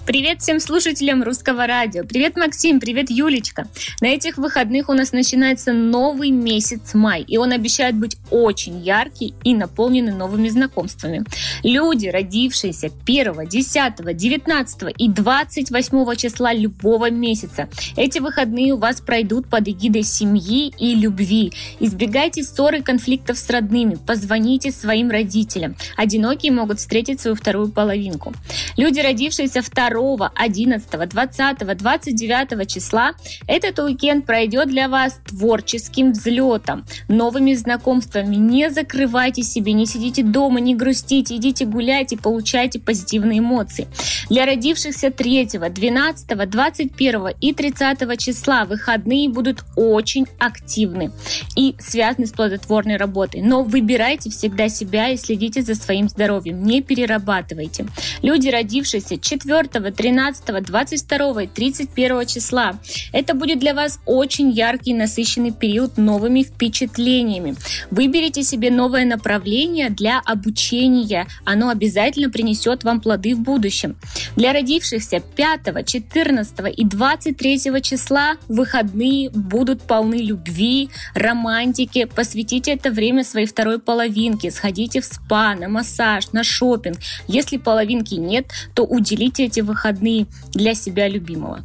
[0.05, 2.03] Привет всем слушателям русского радио.
[2.03, 2.81] Привет, Максим.
[2.81, 3.69] Привет, Юлечка.
[4.01, 9.33] На этих выходных у нас начинается новый месяц май, и он обещает быть очень яркий
[9.45, 11.25] и наполненный новыми знакомствами.
[11.63, 19.49] Люди, родившиеся 1, 10, 19 и 28 числа любого месяца, эти выходные у вас пройдут
[19.49, 21.53] под эгидой семьи и любви.
[21.79, 25.77] Избегайте ссор и конфликтов с родными, позвоните своим родителям.
[25.97, 28.33] Одинокие могут встретить свою вторую половинку.
[28.77, 33.13] Люди, родившиеся 2 2, 11, 20, 29 числа
[33.47, 38.37] этот уикенд пройдет для вас творческим взлетом, новыми знакомствами.
[38.37, 43.89] Не закрывайте себе, не сидите дома, не грустите, идите гулять и получайте позитивные эмоции.
[44.31, 51.13] Для родившихся 3, 12, 21 и 30 числа выходные будут очень активны
[51.57, 53.43] и связаны с плодотворной работой.
[53.43, 56.63] Но выбирайте всегда себя и следите за своим здоровьем.
[56.63, 57.87] Не перерабатывайте.
[58.23, 62.79] Люди, родившиеся 4, 13, 22 и 31 числа.
[63.13, 67.57] Это будет для вас очень яркий и насыщенный период новыми впечатлениями.
[67.91, 71.27] Выберите себе новое направление для обучения.
[71.45, 73.97] Оно обязательно принесет вам плоды в будущем.
[74.37, 82.05] Для родившихся 5, 14 и 23 числа выходные будут полны любви, романтики.
[82.05, 84.51] Посвятите это время своей второй половинке.
[84.51, 86.99] Сходите в спа, на массаж, на шопинг.
[87.29, 91.65] Если половинки нет, то уделите эти выходные для себя любимого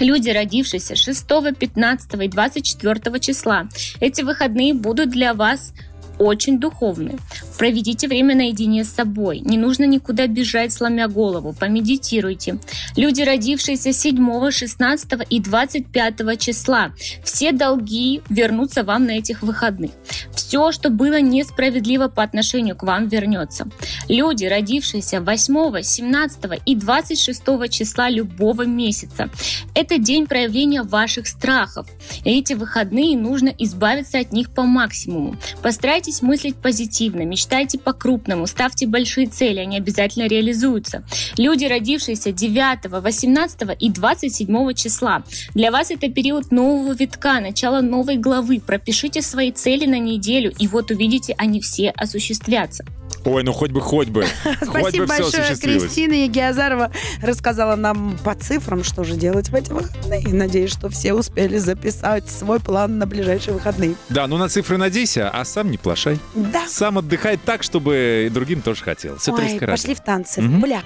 [0.00, 1.26] люди, родившиеся 6,
[1.58, 3.66] 15 и 24 числа.
[4.00, 5.72] Эти выходные будут для вас
[6.18, 7.18] очень духовны.
[7.58, 9.40] Проведите время наедине с собой.
[9.40, 11.54] Не нужно никуда бежать, сломя голову.
[11.58, 12.58] Помедитируйте.
[12.96, 16.92] Люди, родившиеся 7, 16 и 25 числа.
[17.24, 19.90] Все долги вернутся вам на этих выходных.
[20.34, 23.68] Все, что было несправедливо по отношению к вам, вернется.
[24.08, 29.30] Люди, родившиеся 8, 17 и 26 числа любого месяца.
[29.74, 31.86] Это день проявления ваших страхов.
[32.24, 35.36] Эти выходные нужно избавиться от них по максимуму.
[35.62, 41.04] Постарайтесь Старайтесь мыслить позитивно, мечтайте по-крупному, ставьте большие цели, они обязательно реализуются.
[41.36, 45.22] Люди, родившиеся 9, 18 и 27 числа,
[45.54, 48.58] для вас это период нового витка, начало новой главы.
[48.58, 52.86] Пропишите свои цели на неделю, и вот увидите, они все осуществятся.
[53.24, 54.26] Ой, ну хоть бы, хоть бы.
[54.62, 56.90] Спасибо бы большое, Кристина Егиазарова
[57.22, 60.26] рассказала нам по цифрам, что же делать в эти выходные.
[60.28, 63.94] Надеюсь, что все успели записать свой план на ближайшие выходные.
[64.08, 66.18] Да, ну на цифры надейся, а сам не плашай.
[66.34, 66.66] Да.
[66.66, 69.22] Сам отдыхай так, чтобы другим тоже хотелось.
[69.26, 70.40] Это Ой, пошли в танцы.
[70.40, 70.58] Угу.
[70.58, 70.82] Бля.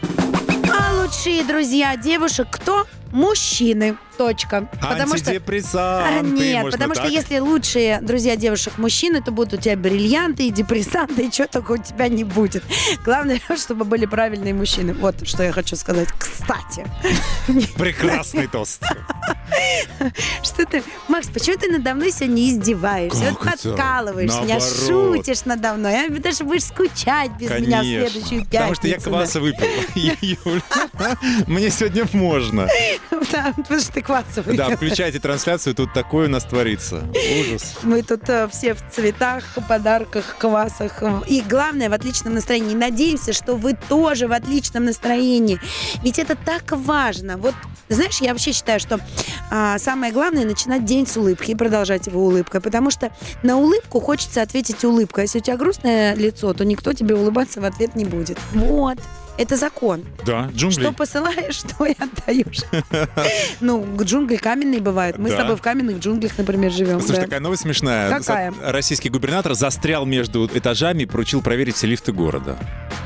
[0.71, 2.87] А лучшие друзья девушек кто?
[3.13, 3.97] Мужчины.
[4.19, 4.69] Точка.
[4.81, 5.33] Потому что...
[6.23, 11.27] Нет, потому что если лучшие друзья девушек мужчины, то будут у тебя бриллианты и депрессанты,
[11.27, 12.63] и что только у тебя не будет.
[13.05, 14.93] Главное, чтобы были правильные мужчины.
[14.95, 16.09] Вот что я хочу сказать.
[16.19, 16.87] Кстати.
[17.79, 18.83] Прекрасный тост.
[20.43, 23.31] Что ты, Макс, почему ты надо мной сегодня издеваешься?
[23.31, 26.07] Вот подкалываешь меня, шутишь надо мной.
[26.07, 28.51] А ты же будешь скучать без меня в следующую пятницу.
[28.51, 29.67] Потому что я кваса выпил.
[31.47, 32.69] Мне сегодня можно.
[33.33, 34.57] Да, потому что ты квасовый.
[34.57, 37.05] Да, включайте трансляцию, тут такое у нас творится.
[37.41, 37.77] Ужас.
[37.83, 41.03] Мы тут э, все в цветах, подарках, квасах.
[41.27, 42.75] И главное, в отличном настроении.
[42.75, 45.59] Надеемся, что вы тоже в отличном настроении.
[46.03, 47.37] Ведь это так важно.
[47.37, 47.55] Вот,
[47.89, 48.99] знаешь, я вообще считаю, что
[49.51, 52.61] а, самое главное начинать день с улыбки и продолжать его улыбкой.
[52.61, 55.25] Потому что на улыбку хочется ответить улыбкой.
[55.25, 58.39] Если у тебя грустное лицо, то никто тебе улыбаться в ответ не будет.
[58.53, 58.99] Вот.
[59.39, 60.05] Это закон.
[60.27, 60.83] Да, джунгли.
[60.83, 62.63] Что посылаешь, что и отдаешь.
[63.61, 65.19] Ну, джунгли каменные бывают.
[65.19, 67.01] Мы с тобой в каменных джунглях, например, живем.
[67.01, 68.11] Слушай, такая новость смешная.
[68.11, 68.53] Какая?
[68.63, 72.59] Российский губернатор застрял между этажами и поручил проверить все лифты города.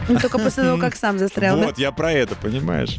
[0.08, 2.98] Ну, только после того, как сам застрял, Вот, я про это, понимаешь?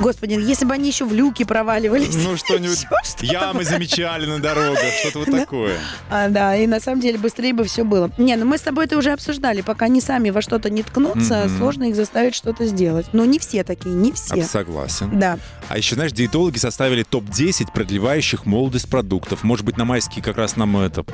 [0.00, 2.14] Господи, если бы они еще в люки проваливались.
[2.14, 2.86] Ну, что-нибудь.
[3.20, 5.78] Ямы замечали на дорогах, что-то вот такое.
[6.10, 8.10] А, да, и на самом деле быстрее бы все было.
[8.18, 9.60] Не, ну мы с тобой это уже обсуждали.
[9.62, 13.06] Пока они сами во что-то не ткнутся, сложно их заставить что-то сделать.
[13.12, 14.42] Но не все такие, не все.
[14.44, 15.18] Согласен.
[15.18, 15.38] Да.
[15.68, 19.42] А еще, знаешь, диетологи составили топ-10 продлевающих молодость продуктов.
[19.42, 21.04] Может быть, на майские как раз нам это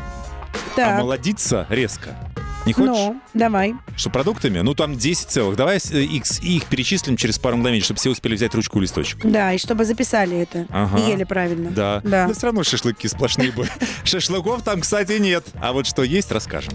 [0.76, 0.98] Так.
[0.98, 2.16] омолодиться резко.
[2.66, 2.88] Не хочешь?
[2.88, 3.74] Ну, давай.
[3.96, 4.60] Что продуктами?
[4.60, 5.56] Ну, там 10 целых.
[5.56, 9.20] Давай э, их, их перечислим через пару мгновений, чтобы все успели взять ручку и листочек.
[9.24, 10.66] Да, и чтобы записали это.
[10.68, 10.98] Ага.
[10.98, 11.70] И ели правильно.
[11.70, 12.00] Да.
[12.04, 12.26] Да.
[12.26, 13.70] Но все равно шашлыки сплошные были.
[14.04, 15.46] Шашлыков там, кстати, нет.
[15.60, 16.74] А вот что есть, расскажем.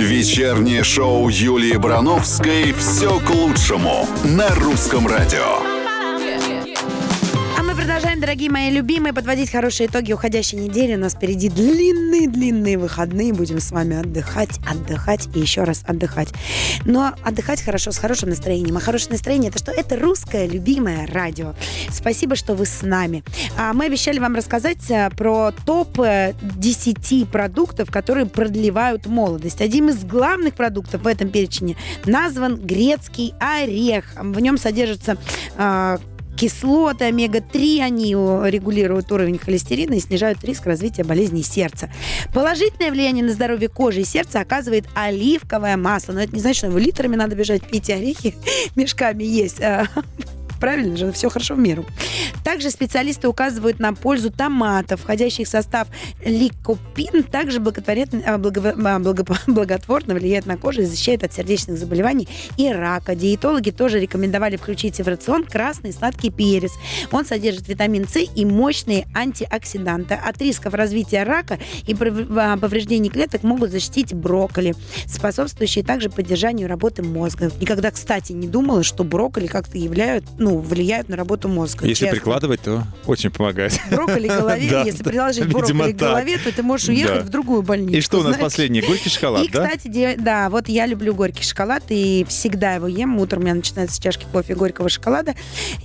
[0.00, 5.69] Вечернее шоу Юлии Барановской «Все к лучшему» на русском радио.
[8.20, 10.94] Дорогие мои любимые, подводить хорошие итоги уходящей недели.
[10.94, 13.32] У нас впереди длинные-длинные выходные.
[13.32, 16.28] Будем с вами отдыхать, отдыхать и еще раз отдыхать.
[16.84, 18.76] Но отдыхать хорошо, с хорошим настроением.
[18.76, 19.72] А хорошее настроение– это что?
[19.72, 21.54] Это русское любимое радио.
[21.90, 23.24] Спасибо, что вы с нами.
[23.56, 25.98] А мы обещали вам рассказать а, про топ
[26.42, 29.62] 10 продуктов, которые продлевают молодость.
[29.62, 34.12] Один из главных продуктов в этом перечне назван грецкий орех.
[34.14, 35.16] В нем содержится
[35.56, 35.98] а,
[36.40, 41.90] кислоты омега-3, они регулируют уровень холестерина и снижают риск развития болезней сердца.
[42.32, 46.14] Положительное влияние на здоровье кожи и сердца оказывает оливковое масло.
[46.14, 48.34] Но это не значит, что его литрами надо бежать пить орехи,
[48.74, 49.60] мешками есть.
[50.60, 51.86] Правильно же, все хорошо в меру.
[52.44, 55.88] Также специалисты указывают на пользу томатов, входящих в состав
[56.24, 62.28] ликопин, также а, благо, а, благо, благотворно влияет на кожу и защищает от сердечных заболеваний
[62.58, 63.14] и рака.
[63.14, 66.72] Диетологи тоже рекомендовали включить в рацион красный сладкий перец.
[67.10, 70.14] Он содержит витамин С и мощные антиоксиданты.
[70.14, 71.96] От рисков развития рака и
[72.36, 74.74] а, повреждений клеток могут защитить брокколи,
[75.06, 77.50] способствующие также поддержанию работы мозга.
[77.60, 81.86] Никогда, кстати, не думала, что брокколи как-то являют, ну, ну, влияют на работу мозга.
[81.86, 82.16] Если честно.
[82.16, 83.78] прикладывать, то очень помогает.
[83.90, 87.24] Брокколи голове, да, если приложить брокколи к голове, то ты можешь уехать да.
[87.24, 87.96] в другую больницу.
[87.96, 88.42] И что у нас знаешь?
[88.42, 88.82] последнее?
[88.82, 89.68] Горький шоколад, и, да?
[89.68, 93.18] кстати, да, вот я люблю горький шоколад, и всегда его ем.
[93.18, 95.34] Утром у меня начинается с чашки кофе горького шоколада.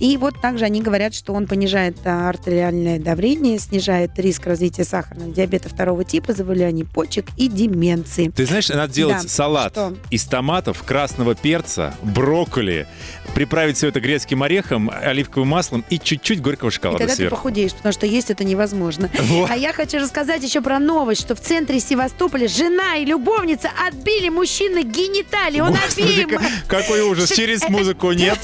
[0.00, 5.32] И вот также они говорят, что он понижает а, артериальное давление, снижает риск развития сахарного
[5.32, 8.32] диабета второго типа, заболеваний почек и деменции.
[8.34, 9.28] Ты знаешь, надо делать да.
[9.28, 9.94] салат что?
[10.10, 12.88] из томатов, красного перца, брокколи,
[13.34, 17.30] приправить все это грецким орехом, орехом, оливковым маслом и чуть-чуть горького шоколада и тогда сверху.
[17.30, 19.10] ты похудеешь, потому что есть это невозможно.
[19.18, 19.50] Вот.
[19.50, 24.28] А я хочу рассказать еще про новость, что в центре Севастополя жена и любовница отбили
[24.28, 25.60] мужчины гениталии.
[25.60, 26.40] Он Господи, обеим...
[26.68, 27.30] какой ужас.
[27.30, 28.38] Через музыку нет.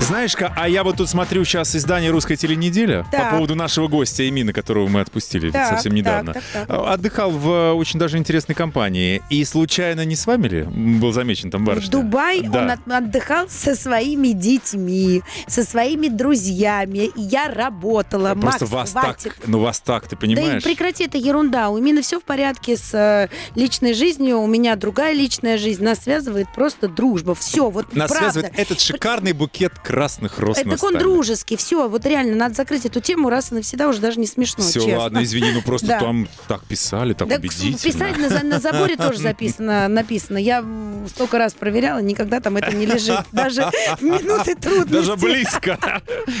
[0.00, 3.24] Знаешь, а я вот тут смотрю сейчас издание «Русская теленеделя» так.
[3.24, 6.32] по поводу нашего гостя Эмина, которого мы отпустили так, совсем недавно.
[6.32, 6.88] Так, так, так.
[6.88, 9.22] Отдыхал в э, очень даже интересной компании.
[9.28, 11.88] И случайно не с вами ли был замечен там барышня?
[11.88, 12.78] В Дубай да.
[12.86, 17.10] он отдыхал со своими детьми, со своими друзьями.
[17.14, 18.34] Я работала.
[18.34, 19.34] Просто Макс, вас хватит.
[19.34, 20.62] так, ну вас так, ты понимаешь?
[20.62, 21.68] Да и прекрати, это ерунда.
[21.68, 25.84] У Эмины все в порядке с э, личной жизнью, у меня другая личная жизнь.
[25.84, 27.34] Нас связывает просто дружба.
[27.34, 28.30] Все, вот Нас правда.
[28.30, 32.86] связывает этот шикарный букет красок красных роз Это он дружеский, все, вот реально, надо закрыть
[32.86, 34.98] эту тему раз и навсегда, уже даже не смешно, Все, честно.
[34.98, 36.00] ладно, извини, ну просто да.
[36.00, 37.78] там так писали, так да, убедительно.
[37.78, 40.38] Писать на, на заборе тоже записано, написано.
[40.38, 40.64] Я
[41.08, 43.20] столько раз проверяла, никогда там это не лежит.
[43.32, 44.92] Даже в минуты трудности.
[44.92, 45.78] Даже близко.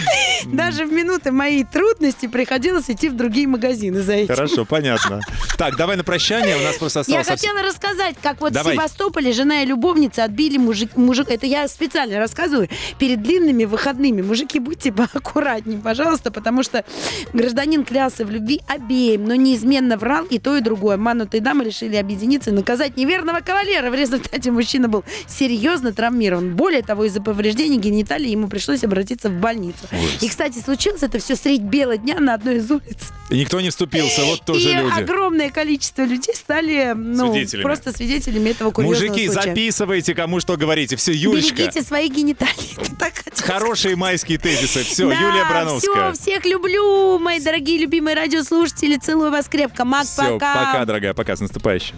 [0.46, 4.34] Даже в минуты моей трудности приходилось идти в другие магазины за этим.
[4.34, 5.20] Хорошо, понятно.
[5.56, 7.26] Так, давай на прощание, у нас просто осталось...
[7.26, 11.30] Я хотела рассказать, как вот в Севастополе жена и любовница отбили мужик...
[11.30, 12.68] Это я специально рассказываю
[12.98, 14.22] перед длинным длинными выходными.
[14.22, 16.84] Мужики, будьте поаккуратнее, пожалуйста, потому что
[17.32, 20.96] гражданин клялся в любви обеим, но неизменно врал и то, и другое.
[20.96, 23.90] Манутые дамы решили объединиться и наказать неверного кавалера.
[23.90, 26.54] В результате мужчина был серьезно травмирован.
[26.56, 29.78] Более того, из-за повреждений гениталий ему пришлось обратиться в больницу.
[29.92, 30.22] Ужас.
[30.22, 33.12] И, кстати, случилось это все средь бела дня на одной из улиц.
[33.30, 35.00] И никто не вступился, вот тоже и люди.
[35.00, 37.62] огромное количество людей стали ну, свидетелями.
[37.62, 39.48] просто свидетелями этого курьезного Мужики, случая.
[39.50, 40.96] записывайте, кому что говорите.
[40.96, 41.56] Все, Юлечка.
[41.56, 42.76] Берегите свои гениталии.
[42.82, 44.84] Ты так Хорошие майские тезисы.
[44.84, 46.12] Все, да, Юлия Брановская.
[46.12, 48.96] Все, всех люблю, мои дорогие любимые радиослушатели.
[48.96, 49.84] Целую вас крепко.
[49.84, 50.66] Мак, все, пока.
[50.66, 51.96] Пока, дорогая, пока, с наступающим.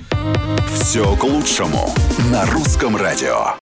[0.74, 1.94] Все к лучшему
[2.30, 3.59] на русском радио.